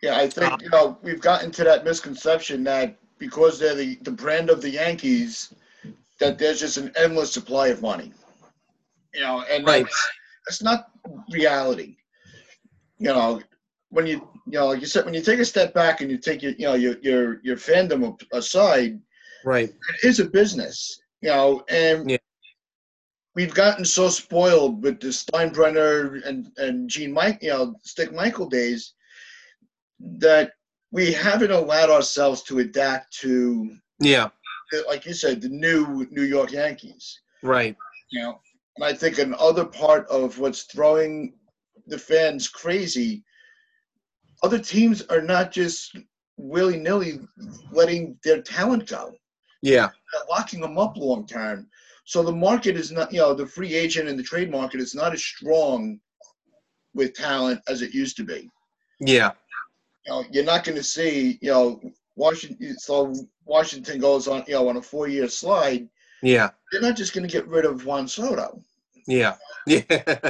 yeah. 0.00 0.16
I 0.16 0.28
think 0.28 0.62
you 0.62 0.70
know 0.70 0.96
we've 1.02 1.20
gotten 1.20 1.50
to 1.52 1.64
that 1.64 1.84
misconception 1.84 2.62
that 2.64 2.96
because 3.18 3.58
they're 3.58 3.74
the 3.74 3.96
the 4.02 4.12
brand 4.12 4.48
of 4.48 4.62
the 4.62 4.70
Yankees, 4.70 5.52
that 6.22 6.38
there's 6.38 6.60
just 6.60 6.76
an 6.76 6.92
endless 6.96 7.32
supply 7.32 7.68
of 7.68 7.82
money. 7.82 8.12
You 9.14 9.20
know, 9.20 9.44
and 9.50 9.66
Right. 9.66 9.84
that's, 9.84 10.10
that's 10.46 10.62
not 10.62 10.90
reality. 11.30 11.96
You 12.98 13.08
know, 13.08 13.40
when 13.90 14.06
you 14.06 14.28
you 14.46 14.58
know, 14.58 14.66
like 14.68 14.80
you 14.80 14.86
said, 14.86 15.04
when 15.04 15.14
you 15.14 15.20
take 15.22 15.40
a 15.40 15.44
step 15.44 15.74
back 15.74 16.00
and 16.00 16.10
you 16.10 16.18
take 16.18 16.42
your 16.42 16.52
you 16.52 16.66
know 16.66 16.74
your 16.74 16.96
your 17.00 17.40
your 17.42 17.56
fandom 17.56 18.20
aside, 18.32 19.00
Right. 19.44 19.70
it 19.70 20.06
is 20.08 20.20
a 20.20 20.24
business, 20.24 21.00
you 21.20 21.28
know, 21.30 21.64
and 21.68 22.10
Yeah. 22.10 22.18
we've 23.34 23.54
gotten 23.54 23.84
so 23.84 24.08
spoiled 24.08 24.82
with 24.82 25.00
the 25.00 25.08
Steinbrenner 25.08 26.24
and 26.26 26.50
and 26.56 26.88
Gene 26.88 27.12
Mike, 27.12 27.42
you 27.42 27.50
know, 27.50 27.74
Stick 27.82 28.12
Michael 28.12 28.48
days 28.48 28.94
that 30.18 30.52
we 30.90 31.12
haven't 31.12 31.50
allowed 31.50 31.90
ourselves 31.90 32.42
to 32.42 32.58
adapt 32.60 33.12
to, 33.20 33.76
Yeah. 33.98 34.28
Like 34.86 35.06
you 35.06 35.14
said, 35.14 35.40
the 35.40 35.48
new 35.48 36.06
New 36.10 36.22
York 36.24 36.52
Yankees. 36.52 37.20
Right. 37.42 37.76
You 38.10 38.22
know, 38.22 38.40
and 38.76 38.84
I 38.84 38.92
think 38.92 39.18
another 39.18 39.64
part 39.64 40.06
of 40.08 40.38
what's 40.38 40.62
throwing 40.64 41.34
the 41.86 41.98
fans 41.98 42.48
crazy, 42.48 43.24
other 44.42 44.58
teams 44.58 45.02
are 45.02 45.20
not 45.22 45.52
just 45.52 45.96
willy 46.36 46.78
nilly 46.78 47.20
letting 47.70 48.18
their 48.24 48.42
talent 48.42 48.88
go 48.88 49.14
Yeah. 49.62 49.90
locking 50.30 50.60
them 50.60 50.78
up 50.78 50.96
long 50.96 51.26
term. 51.26 51.68
So 52.04 52.22
the 52.22 52.32
market 52.32 52.76
is 52.76 52.90
not, 52.90 53.12
you 53.12 53.18
know, 53.18 53.34
the 53.34 53.46
free 53.46 53.74
agent 53.74 54.08
and 54.08 54.18
the 54.18 54.22
trade 54.24 54.50
market 54.50 54.80
is 54.80 54.94
not 54.94 55.12
as 55.12 55.22
strong 55.24 56.00
with 56.94 57.14
talent 57.14 57.60
as 57.68 57.82
it 57.82 57.94
used 57.94 58.16
to 58.16 58.24
be. 58.24 58.50
Yeah. 59.00 59.32
You 60.06 60.12
know, 60.12 60.24
you're 60.30 60.44
not 60.44 60.64
going 60.64 60.76
to 60.76 60.82
see, 60.82 61.38
you 61.40 61.50
know, 61.50 61.80
Washington. 62.16 62.76
So 62.78 63.14
Washington 63.44 64.00
goes 64.00 64.28
on, 64.28 64.44
you 64.46 64.54
know, 64.54 64.68
on 64.68 64.76
a 64.76 64.82
four-year 64.82 65.28
slide. 65.28 65.88
Yeah. 66.22 66.50
They're 66.70 66.80
not 66.80 66.96
just 66.96 67.12
going 67.14 67.26
to 67.26 67.32
get 67.32 67.46
rid 67.48 67.64
of 67.64 67.84
Juan 67.84 68.06
Soto. 68.08 68.62
Yeah. 69.06 69.36
Yeah. 69.64 69.84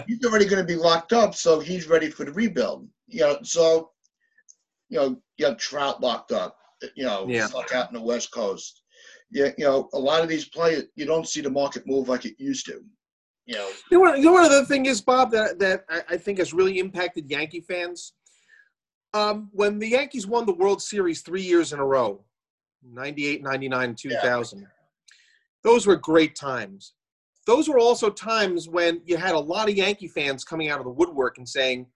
He's 0.07 0.23
already 0.27 0.45
going 0.45 0.61
to 0.61 0.67
be 0.67 0.75
locked 0.77 1.15
up, 1.15 1.35
so 1.35 1.59
he's 1.59 1.89
ready 1.89 2.11
for 2.11 2.27
the 2.27 2.33
rebuild. 2.33 2.87
You 3.07 3.21
know, 3.23 3.39
so 3.43 3.93
you 4.91 4.99
know, 4.99 5.17
you 5.39 5.47
have 5.47 5.57
Trout 5.57 6.03
locked 6.03 6.33
up. 6.33 6.59
You 6.95 7.05
know, 7.05 7.27
Yeah. 7.27 7.47
stuck 7.47 7.75
out 7.75 7.89
in 7.89 7.95
the 7.95 8.03
West 8.03 8.31
Coast. 8.31 8.83
Yeah, 9.31 9.49
you 9.57 9.65
know, 9.65 9.89
a 9.95 9.99
lot 9.99 10.23
of 10.23 10.29
these 10.29 10.45
players, 10.51 10.85
you 10.97 11.07
don't 11.07 11.27
see 11.27 11.41
the 11.41 11.49
market 11.49 11.87
move 11.87 12.11
like 12.11 12.27
it 12.27 12.35
used 12.39 12.67
to. 12.67 12.83
You 13.47 13.55
know, 13.55 13.71
You 13.91 13.97
know, 13.97 14.01
what, 14.01 14.19
you 14.19 14.25
know 14.27 14.33
what 14.33 14.45
other 14.53 14.67
thing 14.67 14.85
is, 14.85 15.01
Bob, 15.01 15.31
that, 15.31 15.59
that 15.59 15.87
I, 15.89 16.03
I 16.11 16.17
think 16.19 16.37
has 16.39 16.53
really 16.53 16.79
impacted 16.79 17.31
Yankee 17.31 17.63
fans? 17.63 18.13
Um, 19.15 19.49
when 19.53 19.79
the 19.79 19.89
Yankees 19.89 20.27
won 20.27 20.45
the 20.45 20.53
World 20.53 20.83
Series 20.83 21.23
three 21.23 21.41
years 21.43 21.73
in 21.73 21.79
a 21.79 21.87
row, 21.87 22.23
98, 22.85 23.43
99, 23.43 23.89
and 23.91 23.99
2000, 23.99 24.67
those 25.63 25.87
were 25.87 25.97
great 25.97 26.35
times. 26.35 26.95
those 27.47 27.69
were 27.69 27.79
also 27.79 28.09
times 28.09 28.69
when 28.69 29.01
you 29.05 29.17
had 29.17 29.35
a 29.35 29.39
lot 29.39 29.69
of 29.69 29.77
Yankee 29.77 30.09
fans 30.09 30.45
coming 30.45 30.71
out 30.71 30.79
of 30.79 30.85
the 30.85 30.91
woodwork 30.91 31.39
and 31.39 31.49
saying, 31.49 31.87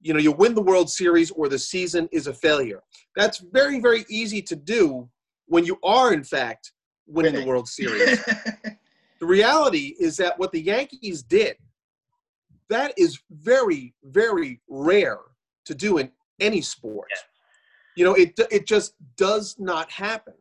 you 0.00 0.12
know, 0.12 0.20
you 0.20 0.30
win 0.32 0.54
the 0.54 0.62
World 0.62 0.90
Series 0.90 1.30
or 1.30 1.48
the 1.48 1.58
season 1.58 2.08
is 2.12 2.26
a 2.26 2.34
failure. 2.34 2.82
That's 3.16 3.38
very, 3.38 3.80
very 3.80 4.04
easy 4.08 4.42
to 4.42 4.56
do 4.56 5.08
when 5.46 5.64
you 5.64 5.78
are, 5.82 6.12
in 6.12 6.22
fact, 6.22 6.72
winning 7.06 7.34
the 7.34 7.44
World 7.44 7.68
Series. 7.68 8.22
the 9.20 9.26
reality 9.26 9.94
is 9.98 10.16
that 10.18 10.38
what 10.38 10.52
the 10.52 10.60
Yankees 10.60 11.22
did, 11.22 11.56
that 12.68 12.92
is 12.96 13.18
very, 13.30 13.94
very 14.04 14.60
rare 14.68 15.18
to 15.64 15.74
do 15.74 15.98
in 15.98 16.10
any 16.40 16.60
sport. 16.60 17.08
Yeah. 17.10 17.22
You 17.98 18.04
know, 18.04 18.14
it, 18.14 18.38
it 18.52 18.64
just 18.64 18.94
does 19.16 19.56
not 19.58 19.90
happen. 19.90 20.34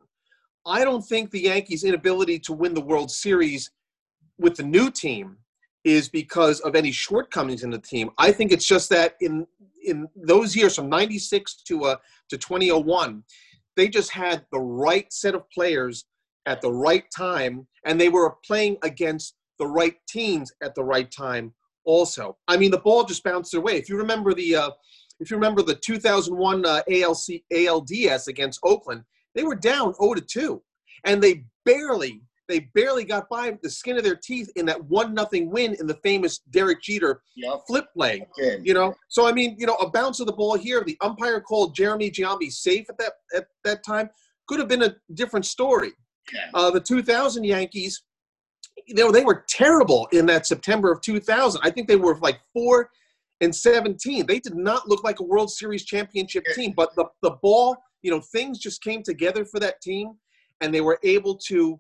I 0.68 0.84
don't 0.84 1.02
think 1.02 1.32
the 1.32 1.42
Yankees' 1.42 1.84
inability 1.84 2.38
to 2.42 2.54
win 2.54 2.76
the 2.76 2.82
World 2.82 3.10
Series 3.10 3.72
with 4.38 4.58
the 4.58 4.64
new 4.64 4.92
team 4.92 5.38
is 5.84 6.08
because 6.08 6.60
of 6.60 6.76
any 6.76 6.92
shortcomings 6.92 7.64
in 7.64 7.72
the 7.72 7.80
team. 7.80 8.12
I 8.20 8.32
think 8.32 8.52
it's 8.52 8.68
just 8.68 8.92
that 8.92 9.16
in 9.22 9.48
in 9.84 10.08
those 10.16 10.56
years 10.56 10.76
from 10.76 10.88
96 10.88 11.64
to 11.68 11.86
uh, 11.86 11.96
to 12.30 12.38
2001, 12.38 13.24
they 13.76 13.88
just 13.88 14.12
had 14.12 14.46
the 14.52 14.60
right 14.60 15.12
set 15.12 15.34
of 15.34 15.50
players 15.50 16.06
at 16.46 16.62
the 16.62 16.72
right 16.72 17.06
time 17.10 17.66
and 17.86 18.00
they 18.00 18.10
were 18.10 18.36
playing 18.46 18.78
against 18.84 19.34
the 19.58 19.66
right 19.66 19.96
teams 20.08 20.52
at 20.62 20.76
the 20.76 20.84
right 20.84 21.10
time 21.10 21.56
also. 21.86 22.38
I 22.48 22.56
mean 22.58 22.70
the 22.70 22.78
ball 22.78 23.04
just 23.04 23.24
bounced 23.24 23.52
their 23.52 23.62
way. 23.62 23.78
If 23.78 23.90
you 23.90 23.98
remember 23.98 24.36
the 24.36 24.56
uh, 24.58 24.70
if 25.20 25.32
you 25.32 25.38
remember 25.38 25.62
the 25.62 25.76
2001 25.76 26.66
uh, 26.66 26.82
ALC 26.90 27.42
ALDS 27.52 28.28
against 28.28 28.60
Oakland, 28.64 29.04
they 29.36 29.44
were 29.44 29.56
down 29.56 29.94
0 29.94 30.16
to 30.16 30.22
2 30.22 30.62
and 31.06 31.22
they 31.22 31.44
barely 31.66 32.22
they 32.48 32.62
barely 32.74 33.04
got 33.04 33.28
by 33.30 33.58
the 33.62 33.70
skin 33.70 33.98
of 33.98 34.04
their 34.04 34.16
teeth 34.16 34.50
in 34.56 34.66
that 34.66 34.82
one 34.86 35.14
nothing 35.14 35.52
win 35.52 35.76
in 35.80 35.86
the 35.88 35.96
famous 35.96 36.40
Derek 36.50 36.82
Jeter 36.82 37.22
yep. 37.36 37.62
flip 37.68 37.88
play. 37.94 38.26
Okay. 38.40 38.62
You 38.64 38.74
know, 38.74 38.96
so 39.10 39.28
I 39.28 39.34
mean, 39.34 39.56
you 39.60 39.68
know, 39.68 39.76
a 39.76 39.90
bounce 39.90 40.20
of 40.20 40.28
the 40.28 40.34
ball 40.34 40.56
here. 40.56 40.84
The 40.84 40.98
umpire 41.02 41.42
called 41.42 41.76
Jeremy 41.76 42.10
Giambi 42.10 42.50
safe 42.52 42.90
at 42.90 42.98
that 43.00 43.14
at 43.36 43.48
that 43.66 43.84
time. 43.84 44.10
Could 44.48 44.60
have 44.60 44.70
been 44.70 44.84
a 44.84 44.96
different 45.14 45.46
story. 45.46 45.92
Yeah. 46.34 46.50
Uh, 46.54 46.72
the 46.72 46.80
2000 46.80 47.44
Yankees, 47.44 48.04
you 48.86 48.96
know, 48.96 49.12
they 49.12 49.24
were 49.24 49.46
terrible 49.50 50.08
in 50.14 50.26
that 50.28 50.48
September 50.48 50.92
of 50.92 51.02
2000. 51.02 51.60
I 51.64 51.70
think 51.70 51.88
they 51.88 51.96
were 51.98 52.18
like 52.20 52.40
four 52.54 52.90
and 53.42 53.56
17. 53.56 54.26
They 54.26 54.40
did 54.40 54.56
not 54.56 54.88
look 54.88 55.04
like 55.04 55.20
a 55.20 55.24
World 55.24 55.52
Series 55.52 55.86
championship 55.86 56.46
team, 56.54 56.74
but 56.76 56.96
the 56.96 57.06
the 57.22 57.38
ball, 57.42 57.78
you 58.02 58.12
know, 58.12 58.20
things 58.20 58.60
just 58.60 58.84
came 58.84 59.04
together 59.04 59.46
for 59.46 59.60
that 59.60 59.82
team, 59.82 60.14
and 60.62 60.74
they 60.74 60.82
were 60.82 61.00
able 61.04 61.36
to 61.48 61.80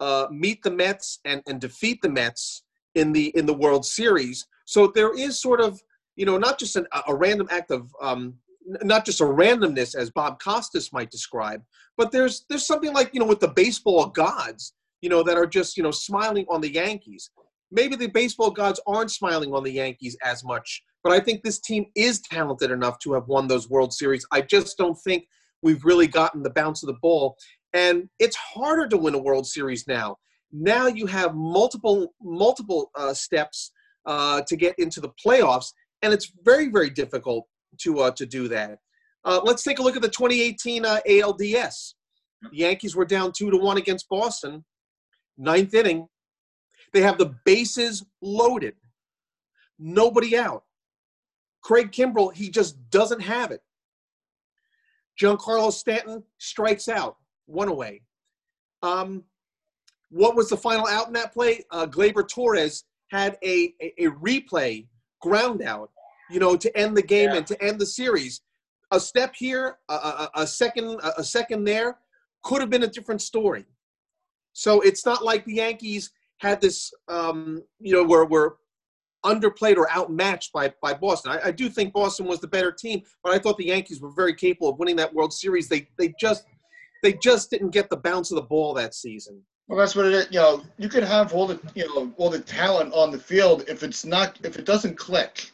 uh, 0.00 0.26
meet 0.30 0.62
the 0.62 0.70
Mets 0.70 1.20
and, 1.24 1.42
and 1.46 1.60
defeat 1.60 2.00
the 2.02 2.08
Mets 2.08 2.62
in 2.94 3.12
the 3.12 3.28
in 3.36 3.46
the 3.46 3.54
World 3.54 3.84
Series. 3.84 4.46
So 4.64 4.86
there 4.86 5.16
is 5.16 5.40
sort 5.40 5.60
of 5.60 5.80
you 6.16 6.26
know 6.26 6.38
not 6.38 6.58
just 6.58 6.76
an, 6.76 6.86
a 7.06 7.14
random 7.14 7.48
act 7.50 7.70
of 7.70 7.94
um, 8.00 8.34
not 8.82 9.04
just 9.04 9.20
a 9.20 9.24
randomness 9.24 9.94
as 9.94 10.10
Bob 10.10 10.40
Costas 10.40 10.92
might 10.92 11.10
describe, 11.10 11.62
but 11.96 12.10
there's 12.12 12.44
there's 12.48 12.66
something 12.66 12.92
like 12.92 13.10
you 13.12 13.20
know 13.20 13.26
with 13.26 13.40
the 13.40 13.48
baseball 13.48 14.06
gods 14.06 14.72
you 15.02 15.10
know 15.10 15.22
that 15.22 15.36
are 15.36 15.46
just 15.46 15.76
you 15.76 15.82
know 15.82 15.90
smiling 15.90 16.46
on 16.48 16.60
the 16.60 16.72
Yankees. 16.72 17.30
Maybe 17.74 17.96
the 17.96 18.06
baseball 18.06 18.52
gods 18.52 18.80
aren't 18.86 19.10
smiling 19.10 19.52
on 19.52 19.64
the 19.64 19.72
Yankees 19.72 20.16
as 20.22 20.44
much, 20.44 20.80
but 21.02 21.12
I 21.12 21.18
think 21.18 21.42
this 21.42 21.58
team 21.58 21.86
is 21.96 22.20
talented 22.20 22.70
enough 22.70 23.00
to 23.00 23.12
have 23.14 23.26
won 23.26 23.48
those 23.48 23.68
World 23.68 23.92
Series. 23.92 24.24
I 24.30 24.42
just 24.42 24.78
don't 24.78 24.96
think 25.02 25.26
we've 25.60 25.84
really 25.84 26.06
gotten 26.06 26.44
the 26.44 26.50
bounce 26.50 26.84
of 26.84 26.86
the 26.86 26.98
ball. 27.02 27.36
And 27.72 28.08
it's 28.20 28.36
harder 28.36 28.86
to 28.86 28.96
win 28.96 29.14
a 29.14 29.18
World 29.18 29.44
Series 29.44 29.88
now. 29.88 30.18
Now 30.52 30.86
you 30.86 31.06
have 31.06 31.34
multiple 31.34 32.14
multiple 32.22 32.92
uh, 32.94 33.12
steps 33.12 33.72
uh, 34.06 34.42
to 34.46 34.54
get 34.54 34.78
into 34.78 35.00
the 35.00 35.10
playoffs, 35.26 35.72
and 36.02 36.12
it's 36.12 36.30
very 36.44 36.68
very 36.68 36.90
difficult 36.90 37.44
to 37.80 37.98
uh, 37.98 38.12
to 38.12 38.24
do 38.24 38.46
that. 38.48 38.78
Uh, 39.24 39.40
let's 39.42 39.64
take 39.64 39.80
a 39.80 39.82
look 39.82 39.96
at 39.96 40.02
the 40.02 40.08
2018 40.08 40.86
uh, 40.86 41.00
ALDS. 41.08 41.94
The 42.52 42.56
Yankees 42.56 42.94
were 42.94 43.04
down 43.04 43.32
two 43.36 43.50
to 43.50 43.56
one 43.56 43.78
against 43.78 44.08
Boston. 44.08 44.64
Ninth 45.36 45.74
inning, 45.74 46.06
they 46.94 47.02
have 47.02 47.18
the 47.18 47.34
bases 47.44 48.04
loaded, 48.22 48.74
nobody 49.78 50.38
out. 50.38 50.64
Craig 51.62 51.92
Kimbrel, 51.92 52.32
he 52.32 52.48
just 52.48 52.76
doesn't 52.90 53.20
have 53.20 53.50
it. 53.50 53.60
Giancarlo 55.20 55.72
Stanton 55.72 56.22
strikes 56.38 56.88
out 56.88 57.16
one 57.46 57.68
away. 57.68 58.02
Um, 58.82 59.24
what 60.10 60.36
was 60.36 60.48
the 60.48 60.56
final 60.56 60.86
out 60.86 61.08
in 61.08 61.12
that 61.14 61.32
play? 61.32 61.64
Uh, 61.70 61.86
Gleyber 61.86 62.26
Torres 62.28 62.84
had 63.10 63.38
a, 63.42 63.74
a, 63.82 64.04
a, 64.04 64.10
replay 64.10 64.86
ground 65.20 65.62
out, 65.62 65.90
you 66.30 66.38
know, 66.38 66.56
to 66.56 66.76
end 66.76 66.96
the 66.96 67.02
game 67.02 67.30
yeah. 67.30 67.36
and 67.36 67.46
to 67.46 67.62
end 67.62 67.80
the 67.80 67.86
series. 67.86 68.42
A 68.90 69.00
step 69.00 69.34
here, 69.34 69.78
a, 69.88 69.94
a, 69.94 70.30
a 70.36 70.46
second, 70.46 71.00
a 71.16 71.24
second 71.24 71.64
there, 71.64 71.98
could 72.42 72.60
have 72.60 72.70
been 72.70 72.82
a 72.82 72.88
different 72.88 73.22
story. 73.22 73.64
So 74.52 74.80
it's 74.82 75.04
not 75.04 75.24
like 75.24 75.44
the 75.44 75.54
Yankees 75.54 76.10
had 76.44 76.60
this, 76.60 76.92
um, 77.08 77.62
you 77.80 77.92
know, 77.92 78.04
where 78.04 78.24
we're 78.24 78.52
underplayed 79.24 79.76
or 79.76 79.90
outmatched 79.90 80.52
by, 80.52 80.72
by 80.82 80.92
Boston. 80.92 81.32
I, 81.32 81.48
I, 81.48 81.50
do 81.50 81.70
think 81.70 81.94
Boston 81.94 82.26
was 82.26 82.40
the 82.40 82.46
better 82.46 82.70
team, 82.70 83.02
but 83.22 83.32
I 83.32 83.38
thought 83.38 83.56
the 83.56 83.66
Yankees 83.66 84.00
were 84.00 84.10
very 84.10 84.34
capable 84.34 84.68
of 84.68 84.78
winning 84.78 84.96
that 84.96 85.12
World 85.12 85.32
Series. 85.32 85.68
They 85.68 85.88
they 85.98 86.12
just 86.20 86.44
they 87.02 87.14
just 87.14 87.50
didn't 87.50 87.70
get 87.70 87.88
the 87.88 87.96
bounce 87.96 88.30
of 88.30 88.36
the 88.36 88.42
ball 88.42 88.74
that 88.74 88.94
season. 88.94 89.40
Well, 89.66 89.78
that's 89.78 89.96
what 89.96 90.06
it 90.06 90.12
is. 90.12 90.26
You 90.30 90.40
know, 90.40 90.62
you 90.76 90.90
could 90.90 91.04
have 91.04 91.32
all 91.32 91.46
the 91.46 91.58
you 91.74 91.86
know 91.88 92.12
all 92.18 92.28
the 92.28 92.40
talent 92.40 92.92
on 92.92 93.10
the 93.10 93.18
field 93.18 93.64
if 93.66 93.82
it's 93.82 94.04
not 94.04 94.38
if 94.44 94.58
it 94.58 94.66
doesn't 94.66 94.96
click. 94.96 95.50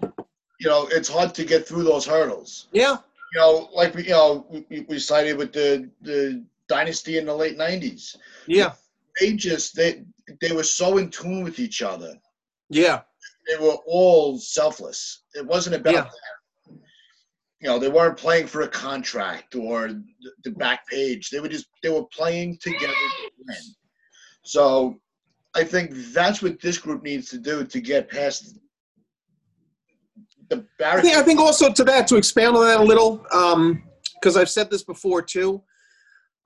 You 0.00 0.68
know, 0.68 0.86
it's 0.92 1.08
hard 1.08 1.34
to 1.34 1.44
get 1.44 1.66
through 1.66 1.84
those 1.84 2.06
hurdles. 2.06 2.68
Yeah. 2.72 2.98
You 3.34 3.40
know, 3.40 3.70
like 3.74 3.94
we 3.94 4.04
you 4.04 4.10
know 4.10 4.46
we, 4.48 4.86
we 4.88 4.98
cited 5.00 5.36
with 5.36 5.52
the 5.52 5.90
the 6.02 6.44
dynasty 6.68 7.18
in 7.18 7.26
the 7.26 7.34
late 7.34 7.58
'90s. 7.58 8.16
Yeah. 8.46 8.72
They 9.20 9.34
just 9.34 9.76
they 9.76 10.02
they 10.40 10.52
were 10.52 10.64
so 10.64 10.98
in 10.98 11.10
tune 11.10 11.44
with 11.44 11.60
each 11.60 11.82
other. 11.82 12.14
Yeah. 12.68 13.02
They 13.48 13.62
were 13.62 13.76
all 13.86 14.38
selfless. 14.38 15.24
It 15.34 15.46
wasn't 15.46 15.76
about 15.76 15.94
yeah 15.94 16.08
you 17.60 17.68
know, 17.68 17.78
they 17.78 17.88
weren't 17.88 18.16
playing 18.16 18.46
for 18.46 18.62
a 18.62 18.68
contract 18.68 19.54
or 19.54 19.90
the 20.44 20.50
back 20.52 20.86
page. 20.88 21.28
They 21.28 21.40
were 21.40 21.48
just 21.48 21.66
they 21.82 21.90
were 21.90 22.06
playing 22.06 22.58
together 22.60 22.92
to. 22.92 23.54
So 24.44 24.96
I 25.54 25.64
think 25.64 25.90
that's 26.12 26.42
what 26.42 26.60
this 26.60 26.78
group 26.78 27.02
needs 27.02 27.28
to 27.30 27.38
do 27.38 27.64
to 27.64 27.80
get 27.80 28.08
past 28.08 28.58
the 30.48 30.64
barrier. 30.78 30.98
I 30.98 31.02
think, 31.02 31.16
I 31.16 31.22
think 31.22 31.40
also 31.40 31.70
to 31.70 31.84
that 31.84 32.06
to 32.08 32.16
expand 32.16 32.56
on 32.56 32.64
that 32.64 32.80
a 32.80 32.82
little, 32.82 33.18
because 33.18 34.36
um, 34.36 34.40
I've 34.40 34.50
said 34.50 34.70
this 34.70 34.82
before 34.82 35.20
too. 35.20 35.62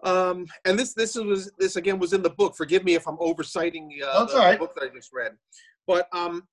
Um, 0.05 0.47
and 0.65 0.79
this 0.79 0.93
this 0.93 1.15
was 1.17 1.51
this 1.59 1.77
again 1.77 1.99
was 1.99 2.13
in 2.13 2.23
the 2.23 2.31
book. 2.31 2.57
Forgive 2.57 2.85
me 2.85 2.95
if 2.95 3.07
I'm 3.09 3.17
oversighting 3.17 3.89
uh, 4.07 4.25
the, 4.27 4.37
right. 4.37 4.59
book 4.59 4.75
that 4.75 4.85
I 4.85 4.95
just 4.95 5.13
read. 5.13 5.33
But 5.87 6.09
um, 6.13 6.47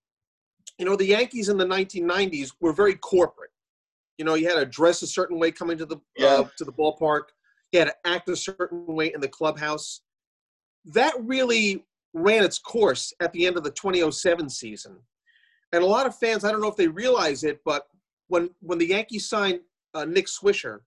you 0.80 0.86
know, 0.86 0.96
the 0.96 1.06
Yankees 1.06 1.50
in 1.50 1.58
the 1.58 1.66
1990s 1.66 2.52
were 2.62 2.74
very 2.74 2.96
corporate 2.96 3.52
you 4.22 4.26
know, 4.26 4.36
you 4.36 4.48
had 4.48 4.60
to 4.60 4.68
dress 4.68 5.02
a 5.02 5.08
certain 5.08 5.40
way 5.40 5.52
coming 5.52 5.80
to 5.80 5.86
the 5.88 5.98
yeah. 6.16 6.28
uh, 6.28 6.48
to 6.58 6.64
the 6.64 6.72
ballpark. 6.72 7.24
You 7.72 7.80
had 7.80 7.88
to 7.88 7.96
act 8.06 8.30
a 8.30 8.36
certain 8.36 8.86
way 8.86 9.12
in 9.12 9.20
the 9.20 9.28
clubhouse. 9.28 10.02
That 10.86 11.16
really 11.20 11.86
ran 12.14 12.44
its 12.44 12.60
course 12.60 13.12
at 13.20 13.34
the 13.34 13.48
end 13.48 13.58
of 13.58 13.64
the 13.64 13.72
2007 13.72 14.48
season. 14.48 14.98
And 15.72 15.82
a 15.82 15.88
lot 15.88 16.06
of 16.06 16.16
fans, 16.16 16.44
I 16.44 16.52
don't 16.52 16.62
know 16.62 16.68
if 16.68 16.76
they 16.76 16.88
realize 16.88 17.44
it, 17.44 17.62
but 17.66 17.88
when 18.28 18.52
when 18.60 18.78
the 18.78 18.90
Yankees 18.90 19.28
signed 19.28 19.62
uh, 19.96 20.06
Nick 20.06 20.28
Swisher 20.28 20.82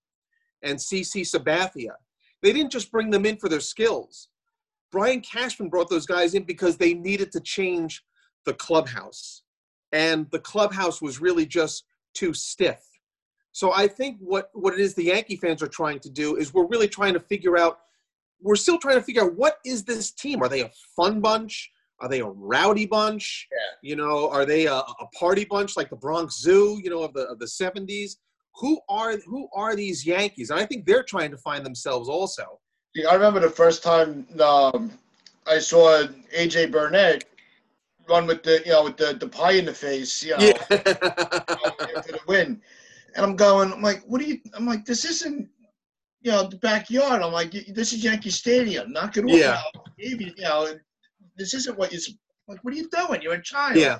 and 0.62 0.78
CC 0.78 1.22
Sabathia, 1.22 1.94
they 2.44 2.52
didn't 2.52 2.70
just 2.70 2.92
bring 2.92 3.10
them 3.10 3.24
in 3.24 3.36
for 3.38 3.48
their 3.48 3.60
skills. 3.60 4.28
Brian 4.92 5.22
Cashman 5.22 5.70
brought 5.70 5.88
those 5.88 6.06
guys 6.06 6.34
in 6.34 6.44
because 6.44 6.76
they 6.76 6.92
needed 6.92 7.32
to 7.32 7.40
change 7.40 8.04
the 8.44 8.54
clubhouse. 8.54 9.42
And 9.92 10.30
the 10.30 10.38
clubhouse 10.38 11.00
was 11.00 11.20
really 11.20 11.46
just 11.46 11.84
too 12.12 12.34
stiff. 12.34 12.84
So 13.52 13.72
I 13.72 13.88
think 13.88 14.18
what, 14.20 14.50
what 14.52 14.74
it 14.74 14.80
is 14.80 14.94
the 14.94 15.04
Yankee 15.04 15.36
fans 15.36 15.62
are 15.62 15.68
trying 15.68 16.00
to 16.00 16.10
do 16.10 16.36
is 16.36 16.52
we're 16.52 16.66
really 16.66 16.88
trying 16.88 17.14
to 17.14 17.20
figure 17.20 17.56
out, 17.56 17.78
we're 18.42 18.56
still 18.56 18.78
trying 18.78 18.96
to 18.96 19.02
figure 19.02 19.22
out 19.22 19.34
what 19.36 19.58
is 19.64 19.84
this 19.84 20.10
team? 20.10 20.42
Are 20.42 20.48
they 20.48 20.60
a 20.60 20.70
fun 20.96 21.20
bunch? 21.20 21.70
Are 22.00 22.08
they 22.08 22.20
a 22.20 22.26
rowdy 22.26 22.84
bunch? 22.84 23.48
Yeah. 23.50 23.88
You 23.88 23.96
know, 23.96 24.28
are 24.28 24.44
they 24.44 24.66
a, 24.66 24.74
a 24.74 25.06
party 25.18 25.46
bunch 25.46 25.76
like 25.76 25.88
the 25.88 25.96
Bronx 25.96 26.40
Zoo, 26.40 26.78
you 26.82 26.90
know, 26.90 27.02
of 27.02 27.14
the 27.14 27.22
of 27.28 27.38
the 27.38 27.46
70s? 27.46 28.16
Who 28.56 28.80
are 28.88 29.16
who 29.26 29.48
are 29.54 29.74
these 29.74 30.06
Yankees? 30.06 30.50
And 30.50 30.60
I 30.60 30.66
think 30.66 30.86
they're 30.86 31.02
trying 31.02 31.30
to 31.30 31.38
find 31.38 31.64
themselves 31.64 32.08
also. 32.08 32.60
Yeah, 32.94 33.08
I 33.08 33.14
remember 33.14 33.40
the 33.40 33.50
first 33.50 33.82
time 33.82 34.26
um, 34.40 34.92
I 35.46 35.58
saw 35.58 36.06
AJ 36.36 36.70
Burnett 36.70 37.24
run 38.08 38.26
with 38.26 38.42
the 38.42 38.62
you 38.64 38.72
know 38.72 38.84
with 38.84 38.96
the, 38.96 39.14
the 39.14 39.28
pie 39.28 39.52
in 39.52 39.64
the 39.64 39.74
face, 39.74 40.22
you 40.22 40.36
know, 40.36 40.38
yeah. 40.38 40.52
you 40.70 40.76
know, 41.94 42.02
for 42.02 42.12
the 42.12 42.20
win. 42.26 42.60
And 43.16 43.24
I'm 43.24 43.36
going, 43.36 43.72
I'm 43.72 43.82
like, 43.82 44.02
what 44.06 44.20
are 44.20 44.24
you? 44.24 44.40
I'm 44.54 44.66
like, 44.66 44.84
this 44.84 45.04
isn't, 45.04 45.48
you 46.22 46.32
know, 46.32 46.48
the 46.48 46.56
backyard. 46.56 47.22
I'm 47.22 47.32
like, 47.32 47.52
this 47.52 47.92
is 47.92 48.02
Yankee 48.02 48.30
Stadium. 48.30 48.92
Knock 48.92 49.16
it 49.16 49.24
off. 49.24 49.30
Yeah. 49.30 49.62
You 49.96 50.32
know, 50.38 50.74
this 51.36 51.54
isn't 51.54 51.78
what 51.78 51.92
you 51.92 52.00
like. 52.48 52.62
What 52.64 52.74
are 52.74 52.76
you 52.76 52.88
doing? 52.88 53.22
You're 53.22 53.34
a 53.34 53.42
child. 53.42 53.76
Yeah. 53.76 53.98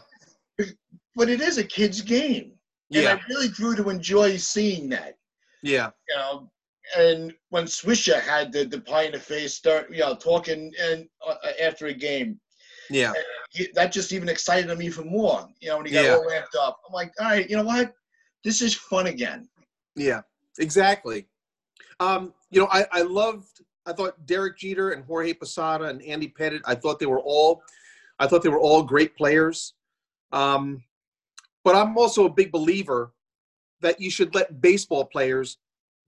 But 1.16 1.28
it 1.28 1.40
is 1.40 1.58
a 1.58 1.64
kid's 1.64 2.00
game, 2.00 2.53
and 2.92 3.02
Yeah. 3.02 3.14
I 3.14 3.20
really 3.28 3.48
grew 3.48 3.74
to 3.76 3.88
enjoy 3.90 4.36
seeing 4.36 4.88
that. 4.90 5.16
Yeah. 5.62 5.90
You 6.08 6.16
know, 6.16 6.50
and 6.98 7.34
when 7.48 7.64
Swisher 7.64 8.20
had 8.20 8.52
the 8.52 8.64
the 8.64 8.80
pie 8.80 9.04
in 9.04 9.12
the 9.12 9.18
face, 9.18 9.54
start 9.54 9.90
you 9.90 10.00
know 10.00 10.14
talking 10.14 10.72
and 10.80 11.08
uh, 11.26 11.36
after 11.62 11.86
a 11.86 11.94
game, 11.94 12.38
Yeah. 12.90 13.12
he, 13.50 13.68
that 13.74 13.92
just 13.92 14.12
even 14.12 14.28
excited 14.28 14.70
him 14.70 14.82
even 14.82 15.08
more. 15.08 15.48
You 15.60 15.68
know, 15.70 15.78
when 15.78 15.86
he 15.86 15.92
got 15.92 16.04
Yeah. 16.04 16.14
all 16.16 16.28
ramped 16.28 16.54
up, 16.56 16.80
I'm 16.86 16.92
like, 16.92 17.12
all 17.20 17.26
right, 17.26 17.48
you 17.48 17.56
know 17.56 17.64
what? 17.64 17.94
This 18.42 18.60
is 18.60 18.74
fun 18.74 19.06
again. 19.06 19.48
Yeah, 19.96 20.20
exactly. 20.58 21.26
Um, 22.00 22.34
you 22.50 22.60
know, 22.60 22.68
I, 22.70 22.84
I 22.92 23.02
loved. 23.02 23.62
I 23.86 23.92
thought 23.92 24.26
Derek 24.26 24.58
Jeter 24.58 24.90
and 24.92 25.04
Jorge 25.04 25.32
Posada 25.34 25.84
and 25.84 26.02
Andy 26.02 26.28
Pettitte. 26.28 26.62
I 26.64 26.74
thought 26.74 26.98
they 26.98 27.06
were 27.06 27.20
all. 27.20 27.62
I 28.18 28.26
thought 28.26 28.42
they 28.42 28.48
were 28.48 28.60
all 28.60 28.82
great 28.82 29.16
players. 29.16 29.74
Um, 30.32 30.82
but 31.64 31.74
I'm 31.74 31.96
also 31.96 32.26
a 32.26 32.30
big 32.30 32.52
believer 32.52 33.12
that 33.80 34.00
you 34.00 34.10
should 34.10 34.34
let 34.34 34.60
baseball 34.60 35.04
players 35.06 35.58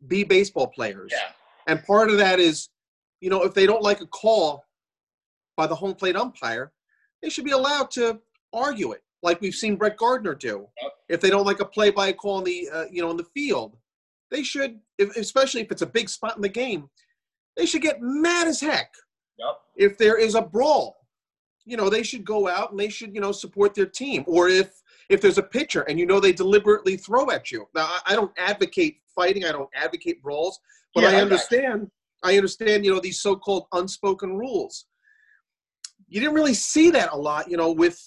be 0.06 0.22
baseball 0.24 0.68
players. 0.68 1.10
Yeah. 1.12 1.28
And 1.66 1.84
part 1.84 2.10
of 2.10 2.18
that 2.18 2.38
is, 2.38 2.68
you 3.20 3.30
know, 3.30 3.42
if 3.42 3.54
they 3.54 3.66
don't 3.66 3.82
like 3.82 4.00
a 4.00 4.06
call 4.06 4.64
by 5.56 5.66
the 5.66 5.74
home 5.74 5.94
plate 5.94 6.16
umpire, 6.16 6.72
they 7.22 7.30
should 7.30 7.44
be 7.44 7.50
allowed 7.52 7.90
to 7.92 8.20
argue 8.52 8.92
it, 8.92 9.02
like 9.22 9.40
we've 9.40 9.54
seen 9.54 9.76
Brett 9.76 9.96
Gardner 9.96 10.34
do. 10.34 10.68
Yep. 10.80 10.92
If 11.08 11.20
they 11.20 11.30
don't 11.30 11.46
like 11.46 11.60
a 11.60 11.64
play 11.64 11.90
by 11.90 12.12
call 12.12 12.38
in 12.38 12.44
the, 12.44 12.68
uh, 12.72 12.84
you 12.90 13.02
know, 13.02 13.10
in 13.10 13.16
the 13.16 13.24
field, 13.34 13.76
they 14.30 14.42
should, 14.42 14.78
if, 14.98 15.16
especially 15.16 15.62
if 15.62 15.70
it's 15.70 15.82
a 15.82 15.86
big 15.86 16.08
spot 16.08 16.36
in 16.36 16.42
the 16.42 16.48
game, 16.48 16.88
they 17.56 17.66
should 17.66 17.82
get 17.82 18.00
mad 18.00 18.46
as 18.46 18.60
heck 18.60 18.92
Yep. 19.38 19.60
if 19.76 19.98
there 19.98 20.18
is 20.18 20.34
a 20.34 20.42
brawl. 20.42 20.96
You 21.64 21.76
know, 21.76 21.88
they 21.90 22.02
should 22.02 22.24
go 22.24 22.48
out 22.48 22.70
and 22.70 22.78
they 22.78 22.88
should, 22.88 23.14
you 23.14 23.20
know, 23.20 23.32
support 23.32 23.74
their 23.74 23.86
team. 23.86 24.24
Or 24.26 24.48
if 24.48 24.82
if 25.08 25.20
there's 25.20 25.38
a 25.38 25.42
pitcher 25.42 25.82
and 25.82 25.98
you 25.98 26.06
know 26.06 26.20
they 26.20 26.32
deliberately 26.32 26.96
throw 26.96 27.30
at 27.30 27.50
you. 27.50 27.66
Now, 27.74 27.84
I, 27.86 28.00
I 28.12 28.14
don't 28.16 28.32
advocate 28.38 28.98
fighting. 29.14 29.44
I 29.44 29.52
don't 29.52 29.70
advocate 29.74 30.22
brawls, 30.22 30.58
but 30.94 31.02
Yeah, 31.02 31.08
I 31.08 31.10
I 31.10 31.12
got 31.12 31.16
you. 31.18 31.22
understand. 31.22 31.90
I 32.24 32.36
understand. 32.36 32.84
You 32.84 32.94
know 32.94 33.00
these 33.00 33.20
so-called 33.20 33.66
unspoken 33.72 34.36
rules. 34.36 34.86
You 36.08 36.20
didn't 36.20 36.34
really 36.34 36.54
see 36.54 36.90
that 36.90 37.12
a 37.12 37.16
lot. 37.16 37.50
You 37.50 37.56
know, 37.56 37.70
with 37.72 38.00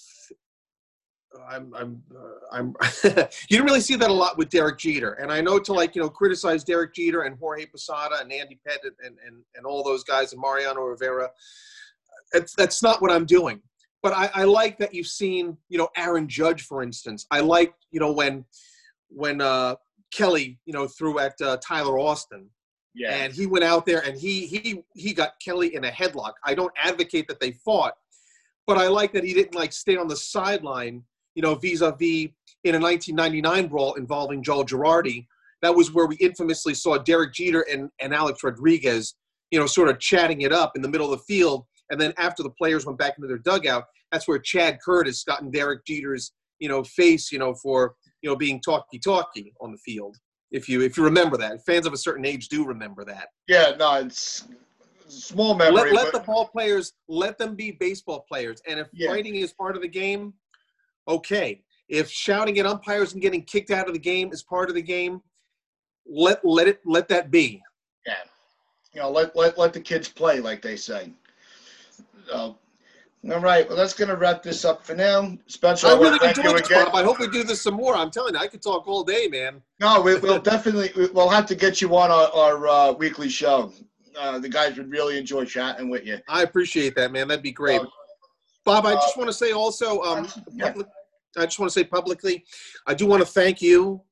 I'm 1.48 1.72
I'm 1.74 2.02
uh, 2.14 2.56
I'm. 2.56 2.74
you 3.04 3.12
didn't 3.48 3.66
really 3.66 3.80
see 3.80 3.96
that 3.96 4.10
a 4.10 4.12
lot 4.12 4.36
with 4.36 4.50
Derek 4.50 4.78
Jeter, 4.78 5.12
and 5.14 5.30
I 5.30 5.40
know 5.40 5.58
to 5.58 5.72
like 5.72 5.94
you 5.94 6.02
know 6.02 6.08
criticize 6.08 6.64
Derek 6.64 6.94
Jeter 6.94 7.22
and 7.22 7.38
Jorge 7.38 7.66
Posada 7.66 8.16
and 8.20 8.32
Andy 8.32 8.58
Pettitte 8.66 8.96
and 9.04 9.16
and, 9.26 9.42
and 9.54 9.64
all 9.64 9.82
those 9.84 10.04
guys 10.04 10.32
and 10.32 10.40
Mariano 10.40 10.82
Rivera. 10.82 11.30
It's, 12.32 12.54
that's 12.54 12.82
not 12.82 13.02
what 13.02 13.10
I'm 13.10 13.26
doing. 13.26 13.60
But 14.02 14.12
I, 14.14 14.30
I 14.34 14.44
like 14.44 14.78
that 14.78 14.94
you've 14.94 15.06
seen 15.06 15.56
you 15.68 15.78
know 15.78 15.88
Aaron 15.96 16.28
Judge, 16.28 16.62
for 16.62 16.82
instance. 16.82 17.26
I 17.30 17.40
like 17.40 17.74
you 17.90 18.00
know 18.00 18.12
when 18.12 18.44
when 19.08 19.40
uh, 19.40 19.74
Kelly 20.12 20.58
you 20.64 20.72
know 20.72 20.86
threw 20.86 21.18
at 21.18 21.34
uh, 21.40 21.58
Tyler 21.58 21.98
Austin 21.98 22.48
Yeah. 22.94 23.14
and 23.14 23.32
he 23.32 23.46
went 23.46 23.64
out 23.64 23.84
there 23.86 24.00
and 24.06 24.18
he 24.18 24.46
he 24.46 24.82
he 24.94 25.12
got 25.12 25.32
Kelly 25.44 25.74
in 25.74 25.84
a 25.84 25.90
headlock. 25.90 26.32
I 26.44 26.54
don't 26.54 26.72
advocate 26.82 27.28
that 27.28 27.40
they 27.40 27.52
fought, 27.52 27.94
but 28.66 28.78
I 28.78 28.88
like 28.88 29.12
that 29.12 29.24
he 29.24 29.34
didn't 29.34 29.54
like 29.54 29.72
stay 29.72 29.96
on 29.96 30.08
the 30.08 30.16
sideline, 30.16 31.02
you 31.34 31.42
know, 31.42 31.54
vis-a-vis 31.54 32.28
in 32.64 32.74
a 32.74 32.80
1999 32.80 33.68
brawl 33.68 33.94
involving 33.94 34.42
Joe 34.42 34.64
Girardi. 34.64 35.26
That 35.62 35.74
was 35.74 35.92
where 35.92 36.06
we 36.06 36.16
infamously 36.16 36.72
saw 36.74 36.96
Derek 36.98 37.34
Jeter 37.34 37.62
and, 37.70 37.90
and 38.00 38.14
Alex 38.14 38.42
Rodriguez, 38.42 39.14
you 39.50 39.58
know, 39.58 39.66
sort 39.66 39.88
of 39.90 39.98
chatting 39.98 40.40
it 40.42 40.52
up 40.52 40.72
in 40.74 40.80
the 40.82 40.88
middle 40.88 41.12
of 41.12 41.18
the 41.18 41.24
field. 41.24 41.66
And 41.90 42.00
then 42.00 42.12
after 42.18 42.42
the 42.42 42.50
players 42.50 42.86
went 42.86 42.98
back 42.98 43.14
into 43.16 43.26
their 43.28 43.38
dugout, 43.38 43.84
that's 44.12 44.26
where 44.28 44.38
Chad 44.38 44.78
Curtis 44.84 45.24
got 45.24 45.42
in 45.42 45.50
Derek 45.50 45.84
Jeter's, 45.84 46.32
you 46.58 46.68
know, 46.68 46.82
face, 46.84 47.30
you 47.32 47.38
know, 47.38 47.54
for 47.54 47.94
you 48.22 48.28
know 48.28 48.36
being 48.36 48.60
talky-talky 48.60 49.52
on 49.60 49.72
the 49.72 49.78
field 49.78 50.16
if 50.50 50.68
you 50.68 50.82
if 50.82 50.96
you 50.96 51.02
remember 51.04 51.36
that. 51.38 51.64
Fans 51.64 51.86
of 51.86 51.92
a 51.92 51.96
certain 51.96 52.24
age 52.24 52.48
do 52.48 52.64
remember 52.64 53.04
that. 53.04 53.28
yeah. 53.48 53.72
No, 53.78 53.94
it's 53.94 54.46
small 55.08 55.54
memory. 55.54 55.92
Let, 55.92 56.04
let 56.04 56.12
the 56.12 56.20
ball 56.20 56.48
players 56.48 56.92
let 57.08 57.38
them 57.38 57.54
be 57.56 57.72
baseball 57.72 58.24
players, 58.30 58.60
and 58.68 58.78
if 58.78 58.88
Yeah. 58.92 59.08
fighting 59.10 59.36
is 59.36 59.52
part 59.52 59.74
of 59.76 59.82
the 59.82 59.88
game, 59.88 60.34
okay. 61.08 61.62
If 61.88 62.08
shouting 62.08 62.56
at 62.60 62.66
umpires 62.66 63.14
and 63.14 63.22
getting 63.22 63.42
kicked 63.42 63.70
out 63.72 63.88
of 63.88 63.94
the 63.94 63.98
game 64.00 64.32
is 64.32 64.44
part 64.44 64.68
of 64.68 64.76
the 64.76 64.82
game, 64.82 65.20
let 66.06 66.44
let 66.44 66.68
it 66.68 66.80
let 66.84 67.08
that 67.08 67.30
be. 67.30 67.60
yeah. 68.06 68.14
You 68.92 69.00
know, 69.02 69.10
let 69.10 69.34
let 69.36 69.56
let 69.56 69.72
the 69.72 69.80
kids 69.80 70.08
play, 70.08 70.40
like 70.40 70.62
they 70.62 70.76
say. 70.76 71.12
So, 72.28 72.56
all 73.30 73.40
right. 73.40 73.66
Well, 73.68 73.76
that's 73.76 73.94
gonna 73.94 74.16
wrap 74.16 74.42
this 74.42 74.64
up 74.64 74.84
for 74.84 74.94
now. 74.94 75.36
Spencer, 75.46 75.88
I 75.88 75.90
I 75.90 75.98
really 75.98 76.28
enjoyed 76.28 76.58
this. 76.64 76.68
Bob. 76.68 76.94
I 76.94 77.02
hope 77.02 77.18
we 77.18 77.28
do 77.28 77.42
this 77.42 77.60
some 77.62 77.74
more. 77.74 77.94
I'm 77.94 78.10
telling 78.10 78.34
you, 78.34 78.40
I 78.40 78.46
could 78.46 78.62
talk 78.62 78.86
all 78.88 79.04
day, 79.04 79.28
man. 79.28 79.62
No, 79.80 80.00
we, 80.00 80.16
we'll 80.18 80.40
definitely 80.40 80.90
we- 80.96 81.08
we'll 81.10 81.28
have 81.28 81.46
to 81.46 81.54
get 81.54 81.80
you 81.80 81.94
on 81.96 82.10
our, 82.10 82.28
our 82.32 82.68
uh, 82.68 82.92
weekly 82.92 83.28
show. 83.28 83.72
Uh, 84.18 84.38
the 84.38 84.48
guys 84.48 84.76
would 84.76 84.90
really 84.90 85.18
enjoy 85.18 85.44
chatting 85.44 85.88
with 85.88 86.04
you. 86.04 86.18
I 86.28 86.42
appreciate 86.42 86.94
that, 86.96 87.12
man. 87.12 87.28
That'd 87.28 87.42
be 87.42 87.52
great. 87.52 87.80
Uh, 87.80 87.86
Bob, 88.64 88.84
I 88.86 88.94
just 88.94 89.16
want 89.16 89.28
to 89.28 89.32
say 89.34 89.52
also, 89.52 90.00
um, 90.02 90.28
Yeah. 90.52 90.74
I 91.38 91.44
just 91.44 91.58
want 91.58 91.70
to 91.72 91.78
say 91.78 91.84
publicly, 91.84 92.44
I 92.86 92.94
do 92.94 93.06
want 93.06 93.22
to 93.22 93.26
thank 93.26 93.62
you 93.62 94.02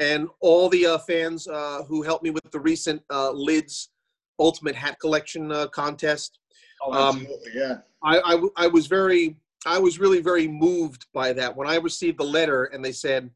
and 0.00 0.28
all 0.40 0.68
the 0.70 0.86
uh, 0.86 0.98
fans 0.98 1.46
uh, 1.46 1.82
who 1.86 2.02
helped 2.02 2.24
me 2.24 2.30
with 2.30 2.50
the 2.50 2.58
recent 2.58 3.02
uh, 3.10 3.30
Lids 3.30 3.90
Ultimate 4.38 4.74
Hat 4.74 4.98
Collection 4.98 5.52
uh, 5.52 5.66
contest. 5.68 6.38
Oh, 6.84 6.92
Um, 6.92 7.26
yeah. 7.54 7.78
I, 8.02 8.20
I, 8.20 8.30
w- 8.32 8.52
I 8.56 8.66
was 8.66 8.86
very, 8.86 9.36
I 9.66 9.78
was 9.78 9.98
really 9.98 10.20
very 10.20 10.46
moved 10.46 11.06
by 11.14 11.32
that 11.32 11.56
when 11.56 11.66
I 11.66 11.76
received 11.76 12.18
the 12.18 12.24
letter 12.24 12.64
and 12.64 12.84
they 12.84 12.92
said, 12.92 13.30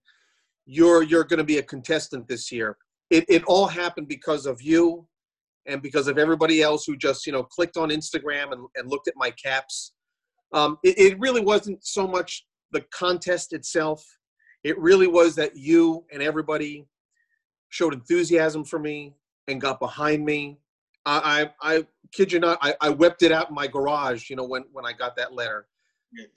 "You're 0.67 1.03
you're 1.03 1.25
going 1.25 1.39
to 1.39 1.45
be 1.45 1.59
a 1.59 1.63
contestant 1.63 2.29
this 2.29 2.53
year." 2.53 2.77
It 3.09 3.25
it 3.29 3.43
all 3.45 3.67
happened 3.67 4.09
because 4.09 4.45
of 4.45 4.61
you, 4.61 5.07
and 5.67 5.81
because 5.81 6.07
of 6.07 6.19
everybody 6.19 6.61
else 6.61 6.85
who 6.85 6.97
just 6.97 7.27
you 7.27 7.33
know 7.33 7.43
clicked 7.45 7.79
on 7.79 7.89
Instagram 7.89 8.53
and, 8.53 8.67
and 8.77 8.91
looked 8.91 9.09
at 9.09 9.15
my 9.17 9.31
caps. 9.31 9.93
Um, 10.53 10.79
it, 10.83 10.99
it 10.99 11.21
really 11.21 11.41
wasn't 11.41 11.85
so 11.85 12.07
much 12.07 12.45
the 12.73 12.83
contest 12.93 13.55
itself. 13.55 14.05
It 14.65 14.79
really 14.79 15.07
was 15.07 15.35
that 15.37 15.57
you 15.57 16.05
and 16.13 16.23
everybody 16.23 16.87
showed 17.71 17.95
enthusiasm 17.95 18.65
for 18.65 18.79
me 18.79 19.15
and 19.47 19.61
got 19.61 19.81
behind 19.81 20.25
me. 20.25 20.59
I, 21.09 21.51
I, 21.63 21.77
I 21.77 21.87
kid 22.13 22.33
you 22.33 22.39
not, 22.39 22.59
I, 22.61 22.75
I 22.81 22.91
wept 22.91 23.23
it 23.23 23.33
out 23.33 23.49
in 23.49 23.55
my 23.55 23.67
garage, 23.67 24.29
you 24.29 24.37
know, 24.37 24.45
when, 24.45 24.65
when 24.73 24.85
I 24.85 24.93
got 24.93 25.17
that 25.17 25.33
letter. 25.33 25.67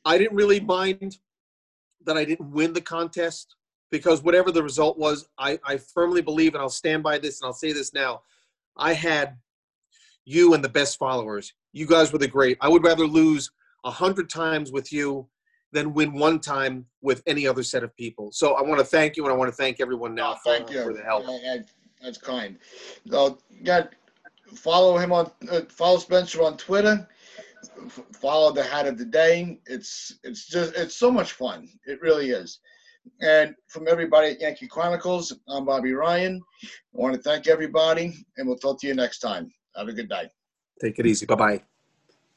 I 0.05 0.17
didn't 0.17 0.35
really 0.35 0.59
mind 0.59 1.17
that 2.05 2.17
I 2.17 2.25
didn't 2.25 2.51
win 2.51 2.73
the 2.73 2.81
contest 2.81 3.55
because 3.89 4.23
whatever 4.23 4.51
the 4.51 4.63
result 4.63 4.97
was, 4.97 5.27
I, 5.37 5.59
I 5.65 5.77
firmly 5.77 6.21
believe, 6.21 6.53
and 6.53 6.61
I'll 6.61 6.69
stand 6.69 7.03
by 7.03 7.17
this 7.19 7.41
and 7.41 7.47
I'll 7.47 7.53
say 7.53 7.73
this 7.73 7.93
now, 7.93 8.21
I 8.77 8.93
had 8.93 9.37
you 10.25 10.53
and 10.53 10.63
the 10.63 10.69
best 10.69 10.97
followers. 10.97 11.53
You 11.73 11.85
guys 11.85 12.11
were 12.11 12.19
the 12.19 12.27
great. 12.27 12.57
I 12.61 12.69
would 12.69 12.83
rather 12.83 13.05
lose 13.05 13.51
a 13.83 13.91
hundred 13.91 14.29
times 14.29 14.71
with 14.71 14.91
you 14.93 15.27
than 15.73 15.93
win 15.93 16.13
one 16.13 16.39
time 16.39 16.85
with 17.01 17.23
any 17.27 17.47
other 17.47 17.63
set 17.63 17.83
of 17.83 17.95
people. 17.95 18.31
So 18.31 18.55
I 18.55 18.61
want 18.61 18.79
to 18.79 18.85
thank 18.85 19.17
you 19.17 19.23
and 19.23 19.33
I 19.33 19.35
want 19.35 19.49
to 19.49 19.55
thank 19.55 19.79
everyone 19.79 20.15
now 20.15 20.31
No, 20.31 20.37
thank 20.45 20.67
for, 20.67 20.73
you. 20.73 20.83
for 20.83 20.93
the 20.93 21.03
help. 21.03 21.27
Uh, 21.27 21.33
uh, 21.33 21.57
that's 22.01 22.17
kind. 22.17 22.57
So, 23.09 23.37
yeah, 23.63 23.85
follow 24.55 24.97
him 24.97 25.11
on 25.11 25.31
uh, 25.49 25.61
follow 25.69 25.97
Spencer 25.97 26.41
on 26.43 26.57
Twitter. 26.57 27.07
Follow 28.13 28.51
the 28.51 28.63
hat 28.63 28.87
of 28.87 28.97
the 28.97 29.05
day. 29.05 29.59
It's 29.65 30.19
it's 30.23 30.47
just 30.47 30.75
it's 30.75 30.95
so 30.95 31.11
much 31.11 31.33
fun. 31.33 31.67
It 31.85 32.01
really 32.01 32.31
is. 32.31 32.59
And 33.21 33.55
from 33.67 33.87
everybody 33.87 34.29
at 34.29 34.41
Yankee 34.41 34.67
Chronicles, 34.67 35.33
I'm 35.47 35.65
Bobby 35.65 35.93
Ryan. 35.93 36.41
I 36.63 36.67
want 36.93 37.15
to 37.15 37.21
thank 37.21 37.47
everybody, 37.47 38.25
and 38.37 38.47
we'll 38.47 38.57
talk 38.57 38.79
to 38.81 38.87
you 38.87 38.93
next 38.93 39.19
time. 39.19 39.51
Have 39.75 39.87
a 39.87 39.93
good 39.93 40.09
day. 40.09 40.29
Take 40.79 40.99
it 40.99 41.07
easy. 41.07 41.25
Bye 41.25 41.35
bye. 41.35 41.63